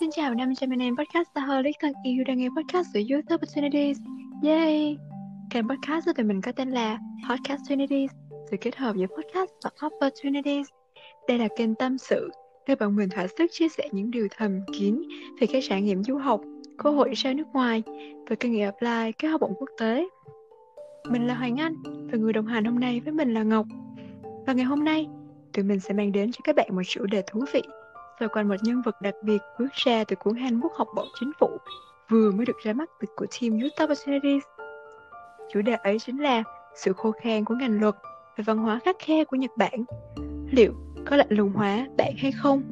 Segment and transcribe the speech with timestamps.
[0.00, 3.98] Xin chào 500 anh em podcastaholic thân yêu đang nghe podcast của Youth Opportunities.
[4.42, 4.96] Yay!
[5.50, 8.10] Kênh podcast của tụi mình có tên là Podcast Opportunities,
[8.50, 10.66] sự kết hợp giữa podcast và Opportunities.
[11.28, 12.30] Đây là kênh tâm sự,
[12.66, 15.02] nơi bọn mình thỏa sức chia sẻ những điều thầm kín
[15.40, 16.40] về các trải nghiệm du học,
[16.78, 17.82] cơ hội ra nước ngoài
[18.30, 20.08] và kinh nghiệm apply các học bổng quốc tế.
[21.10, 23.66] Mình là Hoàng Anh và người đồng hành hôm nay với mình là Ngọc.
[24.46, 25.06] Và ngày hôm nay,
[25.52, 27.62] tụi mình sẽ mang đến cho các bạn một chủ đề thú vị
[28.20, 31.32] xoay quanh một nhân vật đặc biệt bước ra từ cuốn handbook học bổng chính
[31.40, 31.58] phủ
[32.08, 34.42] vừa mới được ra mắt từ của team Youth Opportunities.
[35.52, 36.42] Chủ đề ấy chính là
[36.76, 37.94] sự khô khan của ngành luật
[38.36, 39.84] và văn hóa khắc khe của Nhật Bản.
[40.50, 40.72] Liệu
[41.06, 42.62] có lạnh lùng hóa bạn hay không?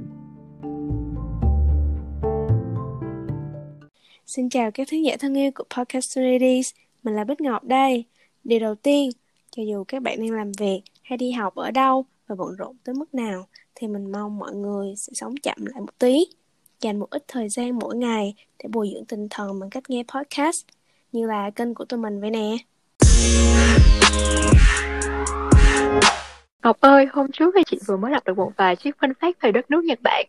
[4.27, 6.71] Xin chào các thính giả thân yêu của Podcast Opportunities.
[7.03, 8.05] Mình là Bích Ngọc đây.
[8.45, 9.11] Điều đầu tiên,
[9.51, 12.77] cho dù các bạn đang làm việc hay đi học ở đâu và bận rộn
[12.85, 16.27] tới mức nào, thì mình mong mọi người sẽ sống chậm lại một tí,
[16.81, 20.05] dành một ít thời gian mỗi ngày để bồi dưỡng tinh thần bằng cách nghe
[20.15, 20.65] podcast
[21.13, 22.57] như là kênh của tụi mình vậy nè.
[26.63, 29.41] Ngọc ơi, hôm trước thì chị vừa mới đọc được một vài chiếc phân phát
[29.41, 30.27] về đất nước Nhật Bản.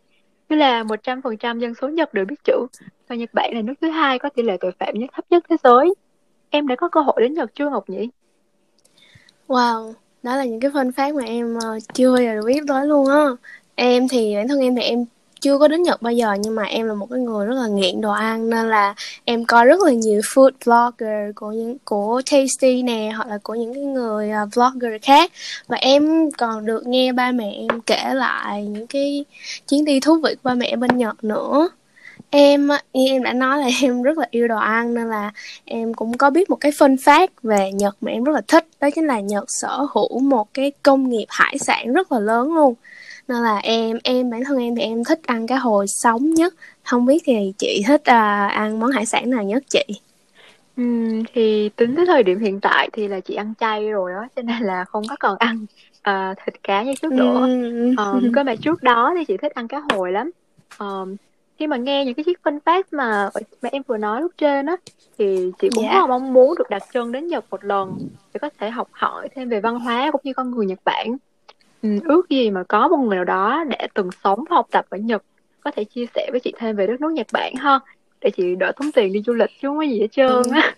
[0.48, 2.66] Như là 100% dân số Nhật đều biết chữ,
[3.08, 5.44] và Nhật Bản là nước thứ hai có tỷ lệ tội phạm nhất thấp nhất
[5.48, 5.94] thế giới.
[6.50, 8.08] Em đã có cơ hội đến Nhật chưa Ngọc nhỉ?
[9.48, 12.60] Wow, đó là những cái phân phát mà em ờ, chưa bao giờ được biết
[12.68, 13.26] tới luôn á.
[13.74, 15.04] Em thì, bản thân em thì em
[15.40, 17.66] chưa có đến Nhật bao giờ, nhưng mà em là một cái người rất là
[17.68, 22.22] nghiện đồ ăn, nên là em coi rất là nhiều food vlogger của những, của
[22.30, 25.32] Tasty nè, hoặc là của những cái người blogger vlogger khác.
[25.68, 29.24] Và em còn được nghe ba mẹ em kể lại những cái
[29.68, 31.68] chuyến đi thú vị của ba mẹ bên Nhật nữa
[32.30, 35.30] em như em đã nói là em rất là yêu đồ ăn nên là
[35.64, 38.66] em cũng có biết một cái phân phát về Nhật mà em rất là thích.
[38.80, 42.54] Đó chính là Nhật sở hữu một cái công nghiệp hải sản rất là lớn
[42.54, 42.74] luôn.
[43.28, 46.54] Nên là em em bản thân em thì em thích ăn cá hồi sống nhất.
[46.84, 49.84] Không biết thì chị thích uh, ăn món hải sản nào nhất chị?
[50.76, 50.82] Ừ,
[51.34, 54.42] thì tính tới thời điểm hiện tại thì là chị ăn chay rồi đó cho
[54.42, 55.66] nên là không có còn ăn
[56.10, 57.46] uh, thịt cá như trước nữa.
[57.46, 57.94] Ừ.
[57.96, 60.30] um, cơ mà trước đó thì chị thích ăn cá hồi lắm.
[60.78, 61.16] Um,
[61.58, 63.30] khi mà nghe những cái chiếc phân phát mà
[63.62, 64.76] mà em vừa nói lúc trên á
[65.18, 65.94] thì chị cũng yeah.
[65.94, 67.98] rất là mong muốn được đặt chân đến Nhật một lần
[68.34, 71.16] để có thể học hỏi thêm về văn hóa cũng như con người Nhật Bản.
[71.82, 74.86] Ừ, ước gì mà có một người nào đó để từng sống và học tập
[74.90, 75.22] ở Nhật
[75.60, 77.82] có thể chia sẻ với chị thêm về đất nước Nhật Bản hơn
[78.20, 80.74] để chị đỡ tốn tiền đi du lịch chứ không có gì hết trơn á.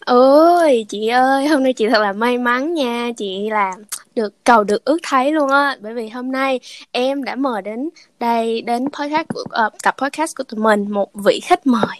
[0.00, 3.10] Ơi chị ơi hôm nay chị thật là may mắn nha.
[3.16, 3.72] Chị là
[4.14, 5.76] được cầu được ước thấy luôn á.
[5.80, 6.60] Bởi vì hôm nay
[6.92, 7.90] em đã mời đến
[8.20, 11.98] đây đến podcast của ờ, uh, tập podcast của tụi mình một vị khách mời.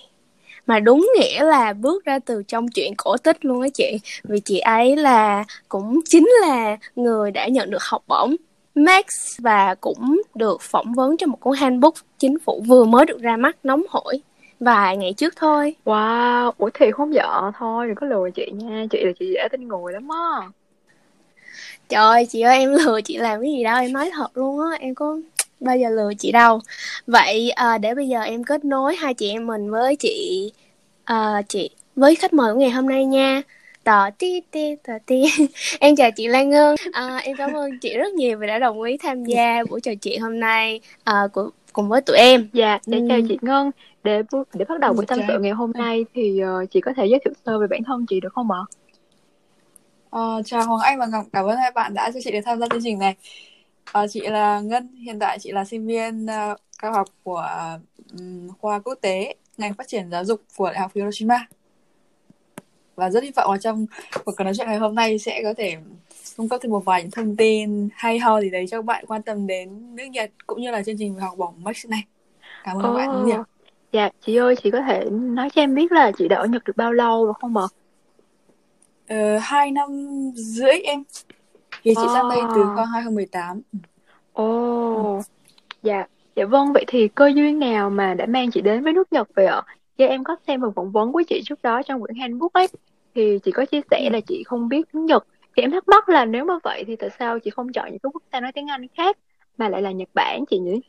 [0.67, 3.99] Mà đúng nghĩa là bước ra từ trong chuyện cổ tích luôn á chị.
[4.25, 8.37] Vì chị ấy là cũng chính là người đã nhận được học bổng
[8.75, 9.05] Max
[9.39, 13.37] và cũng được phỏng vấn trong một cuốn handbook chính phủ vừa mới được ra
[13.37, 14.23] mắt nóng hổi
[14.61, 15.77] vài ngày trước thôi.
[15.85, 17.51] Wow ủa thì không vợ?
[17.59, 18.85] Thôi đừng có lừa chị nha.
[18.91, 20.49] Chị là chị dễ tin người lắm á
[21.93, 24.79] trời chị ơi em lừa chị làm cái gì đâu em nói thật luôn á
[24.81, 25.17] em có
[25.61, 26.61] bao giờ lừa chị đâu.
[27.07, 30.53] Vậy à, để bây giờ em kết nối hai chị em mình với chị
[31.05, 33.43] à, chị với khách mời của ngày hôm nay nha.
[33.85, 35.25] Tò ti ti tò ti
[35.81, 36.77] em chào chị Lan Ngân.
[36.93, 39.93] À, em cảm ơn chị rất nhiều vì đã đồng ý tham gia buổi trò
[40.03, 42.49] chuyện hôm nay à, của cùng với tụi em.
[42.53, 43.07] Dạ để ừ.
[43.09, 43.71] chào chị Ngân.
[44.05, 44.23] Để
[44.55, 47.21] để bắt đầu buổi tâm sự ngày hôm nay thì uh, chị có thể giới
[47.25, 48.61] thiệu sơ về bản thân chị được không ạ?
[50.17, 52.61] Uh, chào Hoàng Anh và Ngọc, cảm ơn hai bạn đã cho chị được tham
[52.61, 53.17] gia chương trình này.
[53.99, 57.49] Uh, chị là Ngân, hiện tại chị là sinh viên uh, cao học của
[58.19, 61.47] um, khoa quốc tế ngành phát triển giáo dục của Đại học Hiroshima.
[62.97, 63.87] Và rất hy vọng là trong
[64.25, 65.77] cuộc nói chuyện ngày hôm nay sẽ có thể
[66.37, 69.05] cung cấp thêm một vài những thông tin hay ho gì đấy cho các bạn
[69.07, 72.05] quan tâm đến nước Nhật cũng như là chương trình học bổng Max này.
[72.65, 72.97] Cảm ơn oh.
[72.97, 73.45] các bạn rất nhiều.
[73.93, 76.65] Dạ, chị ơi, chị có thể nói cho em biết là chị đã ở Nhật
[76.65, 77.65] được bao lâu rồi không ạ?
[79.09, 79.91] Ờ, hai năm
[80.35, 81.03] rưỡi em.
[81.83, 83.61] Thì chị sang đây từ năm 2018.
[84.33, 85.25] Ồ, oh.
[85.83, 86.07] dạ,
[86.37, 89.29] dạ vâng, vậy thì cơ duyên nào mà đã mang chị đến với nước Nhật
[89.35, 89.63] vậy ạ?
[89.99, 92.69] Dạ em có xem một phỏng vấn của chị trước đó trong quyển handbook ấy,
[93.15, 95.27] thì chị có chia sẻ là chị không biết tiếng Nhật.
[95.57, 97.99] Thì em thắc mắc là nếu mà vậy thì tại sao chị không chọn những
[97.99, 99.19] cái quốc gia nói tiếng Anh khác
[99.59, 100.81] mà lại là Nhật Bản chị nhỉ?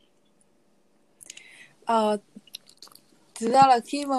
[1.86, 2.18] Ờ,
[3.40, 4.16] thực ra là khi mà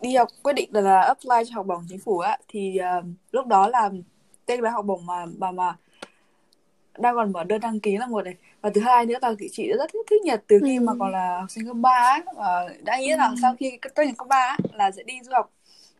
[0.00, 2.38] đi học quyết định là apply cho học bổng chính phủ á.
[2.48, 3.90] Thì uh, lúc đó là
[4.46, 5.76] tên là học bổng mà mà mà
[6.98, 8.34] đang còn mở đơn đăng ký là một này.
[8.60, 10.44] Và thứ hai nữa là chị rất thích, thích Nhật.
[10.46, 10.82] Từ khi ừ.
[10.82, 13.16] mà còn là học sinh cấp ba và đã nghĩ ừ.
[13.16, 15.52] rằng sau khi tốt nghiệp cấp ba là sẽ đi du học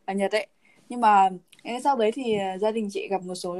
[0.04, 0.46] ở Nhật ấy.
[0.88, 1.30] Nhưng mà
[1.66, 3.54] Thế sau đấy thì gia đình chị gặp một số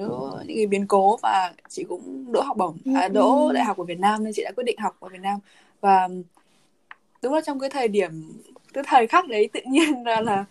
[0.47, 3.85] những cái biến cố và chị cũng đỗ học bổng à, đỗ đại học ở
[3.85, 5.39] Việt Nam nên chị đã quyết định học ở Việt Nam.
[5.81, 6.09] Và
[7.23, 8.43] đúng là trong cái thời điểm
[8.73, 10.45] cái thời khắc đấy tự nhiên là là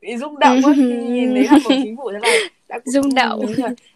[0.00, 2.38] bị rung động quá khi nhìn thấy học bổng chính phủ thế này
[2.68, 3.40] đã rung động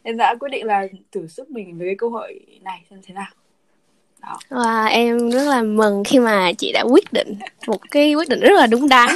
[0.02, 3.14] em đã quyết định là thử sức mình với cái cơ hội này xem thế
[3.14, 3.26] nào
[4.22, 4.38] đó.
[4.50, 7.34] Wow, em rất là mừng khi mà chị đã quyết định
[7.66, 9.08] một cái quyết định rất là đúng đắn.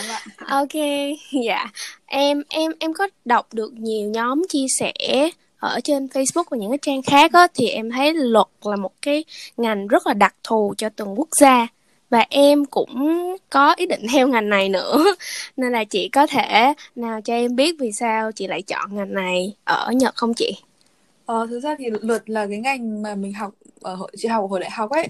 [0.46, 0.74] ok,
[1.46, 1.66] dạ.
[2.06, 4.92] Em em em có đọc được nhiều nhóm chia sẻ
[5.58, 8.92] ở trên Facebook và những cái trang khác á, thì em thấy luật là một
[9.02, 9.24] cái
[9.56, 11.66] ngành rất là đặc thù cho từng quốc gia
[12.10, 15.04] và em cũng có ý định theo ngành này nữa
[15.56, 19.14] nên là chị có thể nào cho em biết vì sao chị lại chọn ngành
[19.14, 20.58] này ở Nhật không chị?
[21.26, 24.44] Ờ, thực ra thì luật là cái ngành mà mình học ở hội chị học
[24.44, 25.08] ở hồi đại học ấy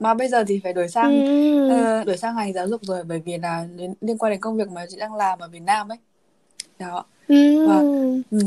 [0.00, 1.22] mà bây giờ thì phải đổi sang
[1.68, 2.00] ừ.
[2.00, 4.56] uh, đổi sang ngành giáo dục rồi bởi vì là liên, liên quan đến công
[4.56, 5.98] việc mà chị đang làm ở Việt Nam ấy
[6.78, 7.66] đó ừ.
[7.66, 7.82] và
[8.30, 8.38] ừ.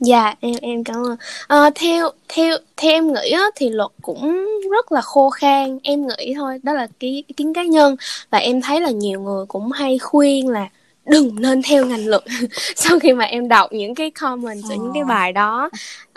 [0.00, 1.16] Dạ em em cảm ơn.
[1.48, 5.78] À, theo theo theo em nghĩ á, thì luật cũng rất là khô khan.
[5.82, 7.96] Em nghĩ thôi, đó là cái ý kiến cá nhân.
[8.30, 10.68] Và em thấy là nhiều người cũng hay khuyên là
[11.04, 12.22] đừng nên theo ngành luật.
[12.76, 15.06] Sau khi mà em đọc những cái comment ở những cái ờ.
[15.06, 15.70] bài đó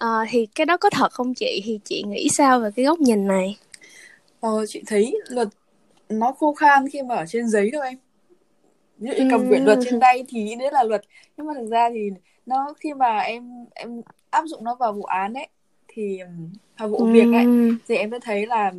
[0.03, 1.61] uh, thì cái đó có thật không chị?
[1.65, 3.57] Thì chị nghĩ sao về cái góc nhìn này?
[4.39, 5.47] Ờ, chị thấy luật
[6.09, 7.97] nó khô khan khi mà ở trên giấy thôi em.
[8.99, 11.01] Dụ cầm quyển luật trên tay thì nghĩ đấy là luật.
[11.37, 12.09] Nhưng mà thực ra thì
[12.49, 15.47] nó khi mà em em áp dụng nó vào vụ án ấy
[15.87, 16.19] thì
[16.77, 17.45] vào vụ việc ấy
[17.87, 18.71] thì em sẽ thấy là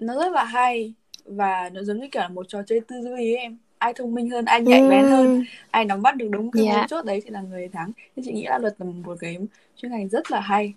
[0.00, 0.94] nó rất là hay
[1.24, 4.14] và nó giống như kiểu là một trò chơi tư duy ấy em ai thông
[4.14, 6.76] minh hơn ai nhạy bén hơn ai nắm bắt được đúng cái yeah.
[6.76, 9.38] mấu chốt đấy thì là người thắng nên chị nghĩ là luật là một cái
[9.76, 10.74] chuyên ngành rất là hay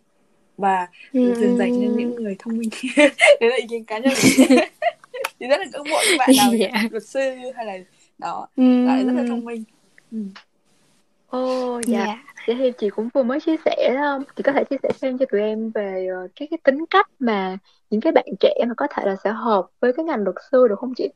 [0.57, 1.33] và ừ.
[1.35, 2.69] thường dành cho những người thông minh
[3.39, 4.13] đấy là ý kiến cá nhân
[5.39, 6.91] thì rất là ngưỡng mộ các bạn nào yeah.
[6.91, 7.77] luật sư hay là
[8.17, 8.85] đó mm.
[8.87, 9.63] lại rất là thông minh
[10.11, 10.17] ừ.
[11.33, 12.05] Ồ, oh, dạ.
[12.05, 12.19] Yeah.
[12.47, 14.19] Vậy thì chị cũng vừa mới chia sẻ đó.
[14.35, 17.09] Chị có thể chia sẻ thêm cho tụi em về uh, cái cái tính cách
[17.19, 17.57] mà
[17.89, 20.67] những cái bạn trẻ mà có thể là sẽ hợp với cái ngành luật sư
[20.67, 21.09] được không chị?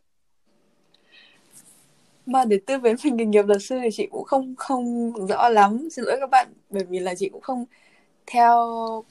[2.28, 5.50] mà để tư vấn về nghề nghiệp luật sư thì chị cũng không không rõ
[5.50, 7.66] lắm xin lỗi các bạn bởi vì là chị cũng không
[8.26, 8.56] theo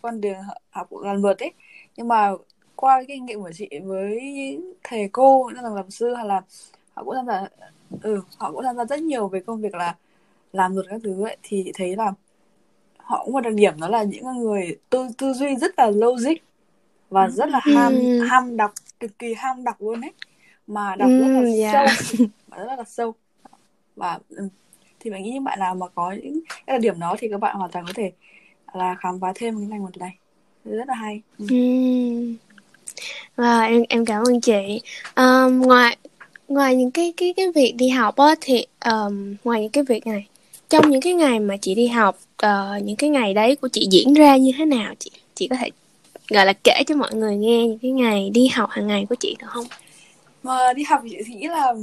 [0.03, 0.37] con đường
[0.70, 1.53] học của làm luật ấy
[1.97, 2.31] nhưng mà
[2.76, 4.20] qua cái kinh nghiệm của chị với
[4.85, 6.43] thầy cô đang làm luật sư hay là
[6.94, 7.49] họ cũng tham gia
[8.03, 9.97] ừ họ cũng tham gia rất nhiều về công việc là
[10.56, 12.12] làm luật các thứ ấy thì thấy là
[12.97, 16.35] họ cũng có đặc điểm đó là những người tư tư duy rất là logic
[17.11, 18.20] và rất là ham ừ.
[18.20, 20.12] ham đọc cực kỳ ham đọc luôn ấy
[20.67, 21.75] mà đọc rất là yeah.
[21.75, 21.87] Ừ, dạ.
[21.88, 23.14] sâu và rất là sâu
[23.97, 24.49] và ừ,
[25.00, 27.41] thì mình nghĩ những bạn nào mà có những cái đặc điểm đó thì các
[27.41, 28.12] bạn hoàn toàn có thể
[28.75, 30.17] là khám phá thêm cái ngành luật này
[30.64, 31.47] rất là hay ừ.
[33.37, 34.81] Wow, em em cảm ơn chị.
[35.17, 35.97] Um, ngoài
[36.49, 40.06] ngoài những cái cái cái việc đi học á thì um, ngoài những cái việc
[40.06, 40.26] này
[40.68, 43.88] trong những cái ngày mà chị đi học uh, những cái ngày đấy của chị
[43.90, 45.10] diễn ra như thế nào chị?
[45.34, 45.70] Chị có thể
[46.28, 49.14] gọi là kể cho mọi người nghe những cái ngày đi học hàng ngày của
[49.14, 49.66] chị được không?
[50.46, 51.74] mà đi học chị nghĩ là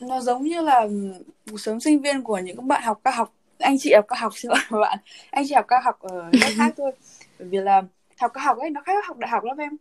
[0.00, 0.88] nó giống như là
[1.50, 4.32] cuộc sống sinh viên của những bạn học các học anh chị học các học
[4.36, 4.98] xin lỗi bạn.
[5.30, 6.92] Anh chị học các học ở nơi khác thôi.
[7.38, 7.82] Bởi vì là
[8.18, 9.76] học các học ấy nó khác học đại học lắm em.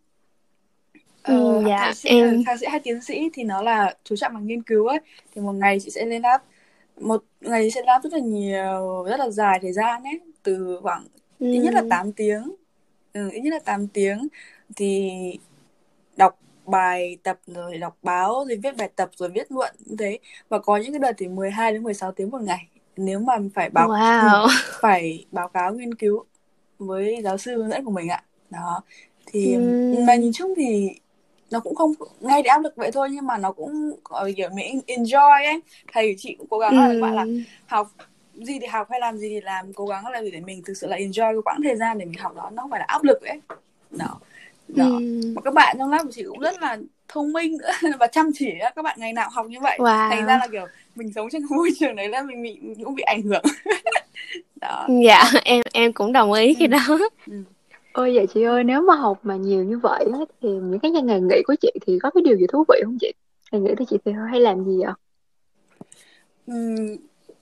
[1.23, 2.43] Ờ, ừ, dạ, thạc sĩ, em...
[2.43, 4.99] thạc sĩ hay tiến sĩ thì nó là chú trọng vào nghiên cứu ấy.
[5.35, 6.41] Thì một ngày chị sẽ lên lab
[6.99, 11.03] một ngày sẽ lab rất là nhiều rất là dài thời gian ấy từ khoảng
[11.39, 11.51] ừ.
[11.51, 12.55] ít nhất là 8 tiếng
[13.13, 14.27] ừ, ít nhất là 8 tiếng
[14.75, 15.11] thì
[16.17, 20.19] đọc bài tập rồi đọc báo rồi viết bài tập rồi viết luận như thế
[20.49, 22.67] và có những cái đợt thì 12 đến 16 tiếng một ngày
[22.97, 24.47] nếu mà phải báo wow.
[24.81, 26.25] phải báo cáo nghiên cứu
[26.79, 28.81] với giáo sư hướng dẫn của mình ạ đó
[29.25, 30.05] thì uhm.
[30.05, 30.89] mà nhìn chung thì
[31.53, 33.91] nó cũng không ngay để áp lực vậy thôi nhưng mà nó cũng
[34.35, 35.61] kiểu mình enjoy ấy.
[35.93, 37.25] Thầy chị cũng cố gắng là bạn là
[37.67, 37.87] học
[38.33, 40.87] gì thì học hay làm gì thì làm cố gắng là để mình thực sự
[40.87, 42.49] là enjoy cái quãng thời gian để mình học đó.
[42.53, 43.41] Nó không phải là áp lực ấy.
[43.91, 44.19] Đó.
[44.67, 44.85] Đó.
[44.85, 45.21] Ừ.
[45.35, 48.31] mà các bạn trong lớp của chị cũng rất là thông minh nữa và chăm
[48.33, 49.77] chỉ các bạn ngày nào học như vậy.
[49.81, 50.09] Wow.
[50.09, 53.03] thành ra là kiểu mình sống trong môi trường đấy là mình, mình cũng bị
[53.03, 53.43] ảnh hưởng.
[54.61, 54.87] Đó.
[55.05, 56.53] Dạ em em cũng đồng ý ừ.
[56.59, 56.99] cái đó.
[57.27, 57.33] Ừ.
[57.93, 60.05] ôi vậy chị ơi nếu mà học mà nhiều như vậy
[60.41, 62.97] thì những cái ngày nghỉ của chị thì có cái điều gì thú vị không
[63.01, 63.13] chị?
[63.51, 64.95] Ngày nghỉ thì chị thì hay làm gì ạ?
[66.47, 66.53] Ừ,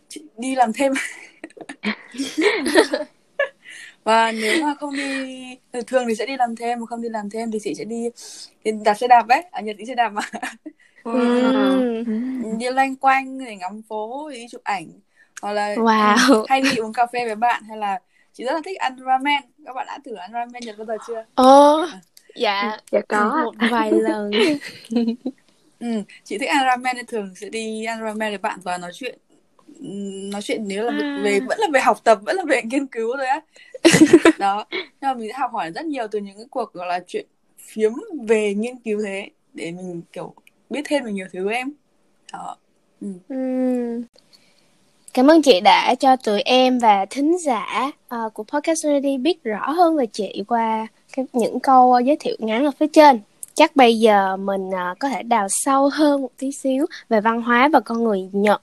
[0.10, 0.93] chị đi làm thêm.
[4.03, 5.36] Và nếu mà không đi
[5.88, 8.10] thường thì sẽ đi làm thêm mà không đi làm thêm thì chị sẽ đi,
[8.63, 10.22] đi đạp xe đạp ấy ở nhật đi xe đạp mà.
[11.03, 11.84] Wow.
[12.60, 14.88] đi loanh quanh để ngắm phố đi chụp ảnh.
[15.41, 16.46] Hoặc là wow.
[16.50, 18.00] hay đi uống cà phê với bạn hay là
[18.34, 19.42] chị rất là thích ăn ramen.
[19.66, 21.26] Các bạn đã thử ăn ramen nhật bao giờ chưa?
[21.36, 21.90] Ồ oh,
[22.36, 22.78] dạ.
[22.92, 23.42] Dạ có.
[23.44, 24.32] Một vài lần.
[25.80, 25.88] Ừ,
[26.24, 29.20] chị thích ăn ramen nên thường sẽ đi ăn ramen với bạn và nói chuyện.
[30.32, 31.22] Nói chuyện nếu là À.
[31.24, 33.42] về vẫn là về học tập vẫn là về nghiên cứu thôi á.
[34.40, 34.66] Đó.
[34.72, 37.26] Nhưng mà mình sẽ học hỏi rất nhiều từ những cái cuộc gọi là chuyện
[37.58, 37.92] phiếm
[38.28, 40.34] về nghiên cứu thế để mình kiểu
[40.70, 41.72] biết thêm được nhiều thứ em.
[42.34, 42.58] Đó.
[43.30, 44.02] Ừ.
[45.13, 49.44] Cảm ơn chị đã cho tụi em và thính giả uh, của podcast Ready biết
[49.44, 53.20] rõ hơn về chị qua cái, những câu ờ, giới thiệu ngắn ở phía trên.
[53.53, 57.41] Chắc bây giờ mình uh, có thể đào sâu hơn một tí xíu về văn
[57.41, 58.62] hóa và con người Nhật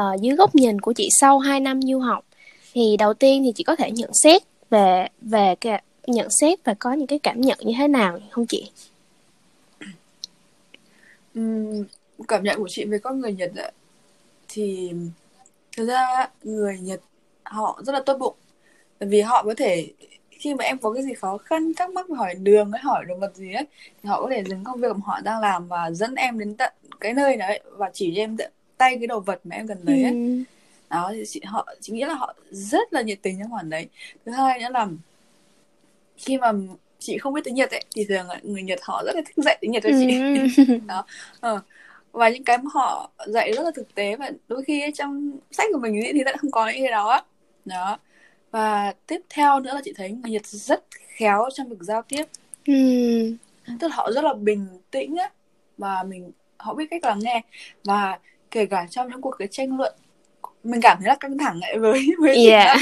[0.00, 2.24] uh, dưới góc nhìn của chị sau 2 năm du học.
[2.72, 6.74] Thì đầu tiên thì chị có thể nhận xét về về cái nhận xét và
[6.78, 8.70] có những cái cảm nhận như thế nào không chị?
[11.38, 11.84] Uhm,
[12.28, 13.70] cảm nhận của chị về con người Nhật ạ,
[14.48, 14.92] thì
[15.78, 17.00] thực ra người Nhật
[17.44, 18.34] họ rất là tốt bụng
[19.00, 19.88] bởi vì họ có thể
[20.30, 23.14] khi mà em có cái gì khó khăn thắc mắc hỏi đường hay hỏi đồ
[23.16, 23.66] vật gì ấy
[24.02, 26.54] thì họ có thể dừng công việc mà họ đang làm và dẫn em đến
[26.54, 28.36] tận cái nơi đấy và chỉ cho em
[28.76, 30.44] tay cái đồ vật mà em cần lấy ấy Ừm.
[30.90, 33.88] đó thì chị họ chị nghĩ là họ rất là nhiệt tình trong khoản đấy
[34.26, 34.88] thứ hai nữa là
[36.16, 36.52] khi mà
[36.98, 39.58] chị không biết tiếng Nhật ấy thì thường người Nhật họ rất là thích dạy
[39.60, 40.86] tiếng Nhật cho chị Ừm.
[40.86, 41.04] đó
[41.40, 41.60] ờ.
[42.12, 45.68] Và những cái mà họ dạy rất là thực tế và đôi khi trong sách
[45.72, 47.22] của mình thì lại không có những cái đó.
[47.64, 47.98] Đó.
[48.50, 50.84] Và tiếp theo nữa là chị thấy người Nhật rất
[51.16, 52.24] khéo trong việc giao tiếp.
[52.66, 53.36] Ừm.
[53.80, 55.30] tức là họ rất là bình tĩnh á
[55.78, 57.42] và mình họ biết cách lắng nghe.
[57.84, 58.18] Và
[58.50, 59.94] kể cả trong những cuộc cái tranh luận
[60.64, 62.78] mình cảm thấy là căng thẳng ấy với với Yeah.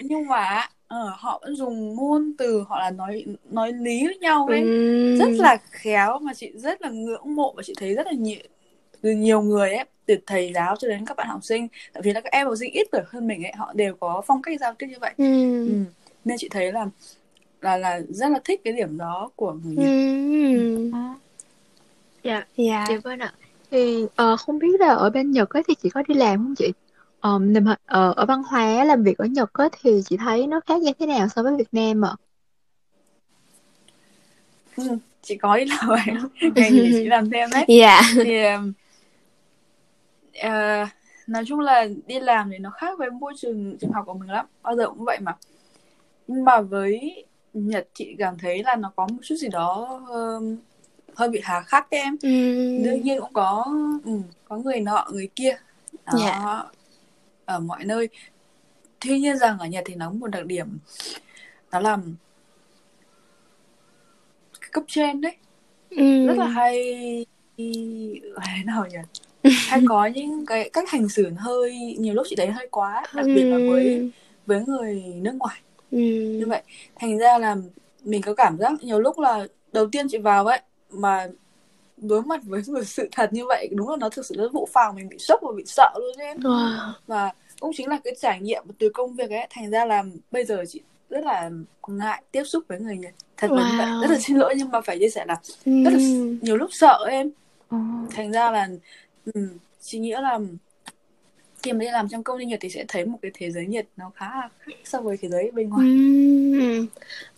[0.00, 4.46] nhưng mà ờ, họ vẫn dùng ngôn từ họ là nói nói lý với nhau
[4.46, 5.16] ấy Ừm.
[5.18, 8.38] rất là khéo mà chị rất là ngưỡng mộ và chị thấy rất là nhiều
[9.00, 12.12] từ nhiều người ấy từ thầy giáo cho đến các bạn học sinh tại vì
[12.12, 14.60] là các em học sinh ít tuổi hơn mình ấy họ đều có phong cách
[14.60, 15.66] giao tiếp như vậy Ừm.
[15.66, 15.72] ừ.
[16.24, 16.86] nên chị thấy là
[17.60, 19.90] là là rất là thích cái điểm đó của người Nhật
[20.56, 20.90] Ừm.
[22.24, 22.86] Dạ, Dạ.
[22.88, 23.32] dạ vâng ạ.
[23.70, 26.54] Thì ờ, không biết là ở bên Nhật ấy thì chị có đi làm không
[26.58, 26.72] chị?
[27.20, 30.46] Ờ, niềm hạnh- ờ, ở văn hóa làm việc ở Nhật á thì chị thấy
[30.46, 32.14] nó khác như thế nào so với Việt Nam ạ?
[34.76, 34.84] ừ.
[35.22, 36.00] chị có đi làm vậy
[36.56, 38.00] ngày nghỉ chị làm thêm đấy Dạ.
[38.24, 38.72] thì um,
[40.42, 40.84] ờ,
[41.26, 44.30] nói chung là đi làm thì nó khác với môi trường trường học của mình
[44.30, 45.36] lắm bao giờ cũng vậy mà
[46.26, 50.56] nhưng mà với Nhật chị cảm thấy là nó có một chút gì đó um,
[51.14, 52.82] hơi bị hà khắc em Ừm.
[52.84, 53.64] đương nhiên cũng có
[54.04, 54.12] ừ,
[54.44, 55.56] có người nọ người kia
[56.06, 56.64] đó Dạ.
[57.46, 58.08] Ở mọi nơi
[59.00, 60.78] tuy nhiên rằng ở Nhật thì nó có một đặc điểm
[61.72, 61.98] đó là
[64.60, 65.36] cái cấp trên đấy
[65.90, 66.26] Ừm.
[66.26, 67.26] rất là hay
[68.36, 68.96] hay nào nhỉ
[69.68, 73.26] hay có những cái cách hành xử hơi nhiều lúc chị thấy hơi quá đặc
[73.34, 74.10] biệt là với Ừm.
[74.46, 75.60] với người nước ngoài
[75.90, 76.38] Ừm.
[76.38, 76.62] như vậy
[76.96, 77.56] thành ra là
[78.04, 80.60] mình có cảm giác nhiều lúc là đầu tiên chị vào ấy
[80.90, 81.28] mà
[81.96, 84.68] đối mặt với một sự thật như vậy đúng là nó thực sự rất vụ
[84.72, 86.92] phòng mình bị sốc và bị sợ luôn ấy Wow.
[87.06, 90.44] và cũng chính là cái trải nghiệm từ công việc ấy thành ra là bây
[90.44, 91.50] giờ chị rất là
[91.88, 94.00] ngại tiếp xúc với người Nhật thật là như vậy Wow.
[94.00, 96.38] rất là xin lỗi nhưng mà phải chia sẻ là rất là Ừm.
[96.42, 97.30] nhiều lúc sợ em
[98.10, 98.68] thành ra là
[99.34, 99.48] ừ,
[99.80, 100.38] chị nghĩ là
[101.62, 103.66] khi mà đi làm trong công ty Nhật thì sẽ thấy một cái thế giới
[103.66, 106.86] Nhật nó khá là khác so với thế giới bên ngoài Ừm.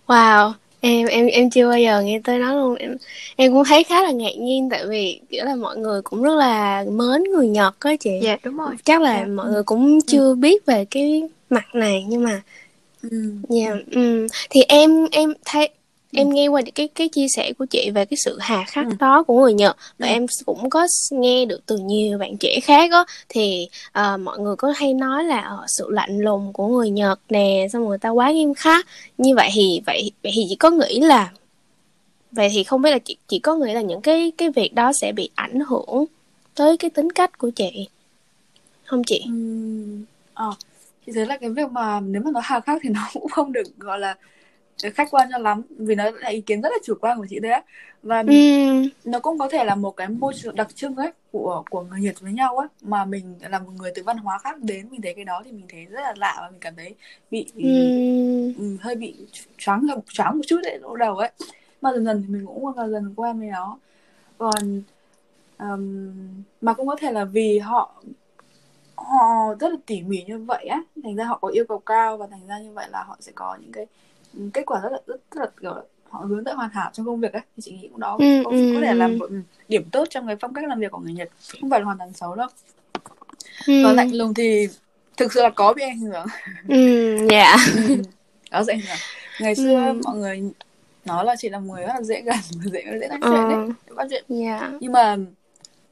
[0.07, 0.53] Wow.
[0.81, 2.75] Em em em chưa bao giờ nghe tới nó luôn.
[2.77, 2.97] Em
[3.37, 6.35] em cũng thấy khá là ngạc nhiên tại vì kiểu là mọi người cũng rất
[6.35, 8.11] là mến người Nhật á chị.
[8.23, 8.75] Dạ đúng rồi.
[8.85, 9.27] Chắc là Dạ.
[9.27, 12.43] mọi người cũng chưa biết về cái mặt này nhưng mà
[13.11, 13.33] ừ.
[13.49, 14.27] Dạ, ừm.
[14.51, 15.69] Thì em em thấy
[16.13, 18.93] em nghe qua cái cái chia sẻ của chị về cái sự hà khắc Ừ.
[19.01, 20.11] đó của người Nhật và Ừ.
[20.13, 24.57] em cũng có nghe được từ nhiều bạn trẻ khác á thì ờ, mọi người
[24.57, 28.09] có hay nói là ờ, sự lạnh lùng của người Nhật nè xong người ta
[28.09, 28.87] quá nghiêm khắc
[29.19, 31.33] như vậy thì vậy vậy thì chị có nghĩ là
[32.33, 34.93] vậy thì không biết là chị chị có nghĩ là những cái cái việc đó
[35.01, 36.05] sẽ bị ảnh hưởng
[36.55, 37.89] tới cái tính cách của chị
[38.85, 39.23] không chị?
[39.25, 40.55] Ừm, Ờ,
[41.07, 43.53] chị thấy là cái việc mà nếu mà nó hà khắc thì nó cũng không
[43.53, 44.15] được gọi là
[44.95, 47.39] khách quan cho lắm vì nó là ý kiến rất là chủ quan của chị
[47.41, 47.63] đấy á
[48.03, 51.65] và Ừm, nó cũng có thể là một cái môi trường đặc trưng ấy của
[51.71, 54.59] của người Nhật với nhau á mà mình là một người từ văn hóa khác
[54.63, 56.95] đến mình thấy cái đó thì mình thấy rất là lạ và mình cảm thấy
[57.31, 57.91] bị ừm,
[58.59, 59.17] ừ, hơi bị
[59.59, 61.31] choáng choáng một chút đấy đầu ấy.
[61.83, 63.79] Mà dần dần thì mình cũng dần dần quen với nó.
[64.39, 64.83] Còn
[65.59, 68.03] ừm, mà cũng có thể là vì họ
[68.97, 72.17] họ rất là tỉ mỉ như vậy á thành ra họ có yêu cầu cao
[72.17, 74.08] và thành ra như vậy là họ sẽ có những cái ừ,
[74.55, 75.75] kết quả rất là rất, rất là kiểu
[76.09, 78.43] họ hướng tới hoàn hảo trong công việc ấy thì chị nghĩ cũng đó Ừ,
[78.45, 79.13] có, ừ, có thể là ừ.
[79.19, 81.29] một ừ, điểm tốt trong cái phong cách làm việc của người Nhật
[81.61, 82.49] không phải là hoàn toàn xấu đâu
[83.83, 84.69] còn lạnh lùng thì
[85.17, 86.27] thực sự là có bị ảnh hưởng
[86.69, 87.57] ừm, dạ.
[87.75, 88.03] Ừ,
[88.51, 88.99] có dễ ảnh hưởng
[89.39, 90.01] ngày xưa Ừ.
[90.05, 90.43] mọi người
[91.05, 92.37] nói là chị là người rất là dễ gần
[92.73, 93.31] dễ dễ nói Ờ.
[93.31, 94.73] chuyện đấy dễ bắt chuyện Dạ.
[94.81, 95.17] nhưng mà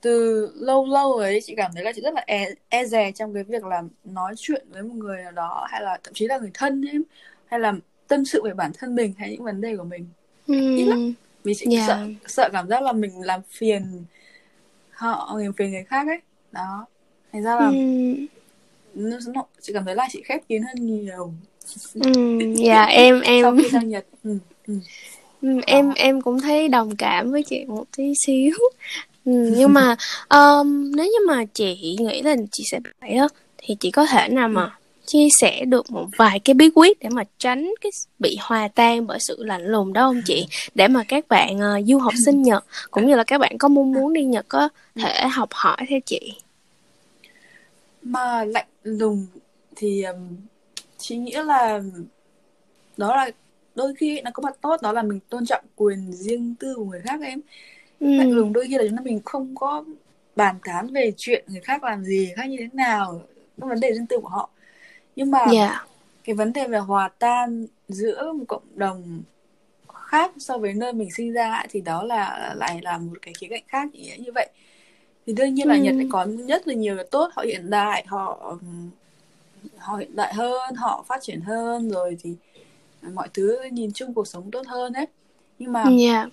[0.00, 3.34] từ lâu lâu ấy chị cảm thấy là chị rất là e, e dè trong
[3.34, 6.38] cái việc là nói chuyện với một người nào đó hay là thậm chí là
[6.38, 7.02] người thân ấy
[7.46, 7.72] hay là
[8.08, 10.06] tâm sự về bản thân mình hay những vấn đề của mình.
[10.76, 11.12] Ít lắm.
[11.44, 11.86] Vì chị Dạ.
[11.86, 14.04] sợ sợ cảm giác là mình làm phiền
[14.90, 16.20] họ làm phiền người khác ấy.
[16.52, 16.86] Đó.
[17.32, 17.72] Thành ra là
[18.94, 21.32] nó, nó, chị cảm thấy là chị khép kín hơn nhiều.
[21.94, 24.78] Ừm, dạ em em sau khi sang Nhật ừ, ừ.
[25.66, 28.54] Em em cũng thấy đồng cảm với chị một tí xíu.
[29.24, 29.96] Nhưng mà
[30.28, 34.28] um, nếu như mà chị nghĩ là chị sẽ vậy á thì chị có thể
[34.28, 38.36] nào mà chia sẻ được một vài cái bí quyết để mà tránh cái bị
[38.40, 41.98] hòa tan bởi sự lạnh lùng đó không chị để mà các bạn ờ, du
[41.98, 45.26] học sinh Nhật cũng như là các bạn có mong muốn đi Nhật có thể
[45.28, 46.34] học hỏi theo chị?
[48.02, 49.26] Mà lạnh lùng
[49.76, 50.36] thì um,
[50.98, 51.80] chị nghĩ là
[52.96, 53.30] đó là
[53.74, 56.84] đôi khi nó có mặt tốt đó là mình tôn trọng quyền riêng tư của
[56.84, 57.40] người khác em.
[58.00, 59.84] Lạnh Ừm, lùng đôi khi là chúng ta mình không có
[60.36, 63.22] bàn tán về chuyện người khác làm gì khác như thế nào
[63.56, 64.50] vấn đề riêng tư của họ
[65.16, 65.86] nhưng mà dạ.
[66.24, 69.22] cái vấn đề về hòa tan giữa một cộng đồng
[69.94, 73.46] khác so với nơi mình sinh ra thì đó là lại là một cái khía
[73.50, 74.48] cạnh khác như vậy.
[75.26, 77.70] Thì đương nhiên là Nhật lại Ừm, có rất là nhiều cái tốt họ hiện
[77.70, 78.56] đại họ
[79.78, 82.36] họ hiện đại hơn họ phát triển hơn rồi thì
[83.14, 85.06] mọi thứ nhìn chung cuộc sống tốt hơn ấy.
[85.58, 86.26] Nhưng mà dạ.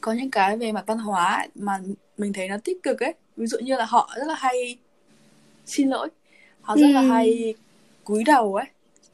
[0.00, 1.80] có những cái về mặt văn hóa ấy, mà
[2.18, 3.14] mình thấy nó tích cực ấy.
[3.36, 4.78] Ví dụ như là họ rất là hay
[5.66, 6.08] xin lỗi
[6.60, 7.54] họ rất là Ừm, hay
[8.08, 8.66] cúi đầu ấy.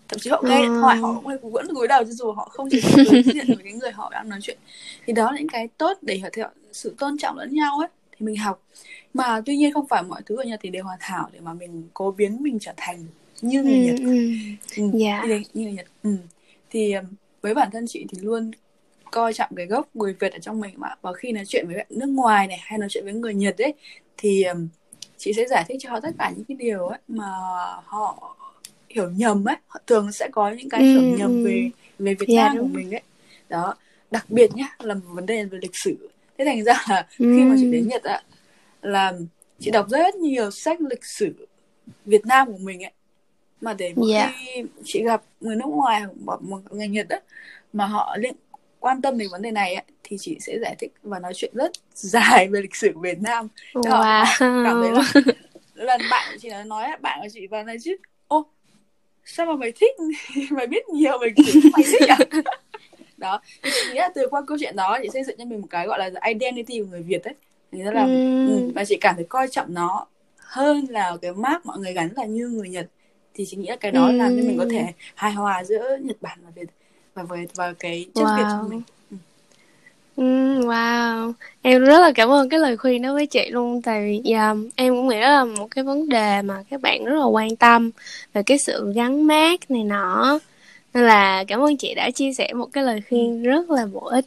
[0.09, 2.49] Thậm chí họ nghe điện thoại họ cũng hay vẫn cúi đầu cho dù họ
[2.53, 4.59] không tiếp đối diện với cái người họ đang nói chuyện.
[5.07, 7.89] Thì đó là những cái tốt để họ thể sự tôn trọng lẫn nhau ấy
[8.11, 8.63] thì mình học.
[9.15, 11.55] Mà tuy nhiên không phải mọi thứ ở Nhật thì đều hoàn hảo để mà
[11.55, 13.07] mình cố biến mình trở thành
[13.43, 13.97] như người Nhật.
[13.99, 15.87] Ừm, ừ, dạ như, thế, như người Nhật.
[16.03, 16.17] Ừ.
[16.71, 17.05] thì um,
[17.43, 18.51] với bản thân chị thì luôn
[19.11, 20.89] coi trọng cái gốc người Việt ở trong mình mà.
[21.03, 23.59] Và khi nói chuyện với bạn nước ngoài này hay nói chuyện với người Nhật
[23.59, 23.75] ấy
[24.17, 24.69] thì um,
[25.17, 27.27] chị sẽ giải thích cho họ tất cả những cái điều ấy mà
[27.85, 28.37] họ
[28.95, 32.15] hiểu nhầm ấy họ thường sẽ có những cái hiểu Ừm, nhầm về ừm, về
[32.15, 33.03] Việt dạ Nam của mình ấy.
[33.49, 33.75] Đó
[34.11, 36.11] đặc biệt nhá là một vấn đề về lịch sử.
[36.39, 38.23] Thế thành ra là khi mà chị đến Nhật á
[38.83, 39.13] là
[39.61, 41.49] chị đọc rất nhiều sách lịch sử
[42.05, 42.93] Việt Nam của mình ấy.
[43.61, 44.33] Mà để một dạ.
[44.33, 47.21] khi chị gặp người nước ngoài hoặc một người Nhật á
[47.73, 48.35] mà họ liên
[48.81, 51.53] quan tâm đến vấn đề này ấy, thì chị sẽ giải thích và nói chuyện
[51.55, 53.49] rất dài về lịch sử Việt Nam.
[53.85, 54.11] Họ
[54.63, 55.05] cảm thấy wow là
[55.75, 57.97] lần bạn của chị nó nói á, bạn của chị vào này chứ
[58.29, 58.47] ô
[59.25, 59.91] sao mà mày thích?
[60.51, 62.19] Mày biết nhiều về lịch sử mày thích à?
[63.17, 65.61] Đó thì chị nghĩ là từ qua câu chuyện đó chị xây dựng cho mình
[65.61, 67.35] một cái gọi là identity của người Việt ấy.
[67.73, 68.09] Thì là
[68.45, 70.07] ừ, Ừm, và chị cảm thấy coi trọng nó
[70.39, 72.87] hơn là cái mark mọi người gắn là như người Nhật.
[73.35, 75.97] Thì chị nghĩ là cái đó làm cho mình có ừm, thể hài hòa giữa
[76.03, 76.67] Nhật Bản và Việt
[77.15, 78.71] và với và cái chất Việt trong wow.
[78.71, 78.83] mình
[80.17, 80.23] ừ.
[80.23, 84.05] Ừm, wow em rất là cảm ơn cái lời khuyên đó với chị luôn tại
[84.07, 87.19] vì dạ, em cũng nghĩ đó là một cái vấn đề mà các bạn rất
[87.19, 87.91] là quan tâm
[88.35, 90.39] về cái sự gắn mác này nọ
[90.95, 93.17] nên là cảm ơn chị đã chia sẻ một cái lời Ừ.
[93.17, 94.27] khuyên rất là bổ ích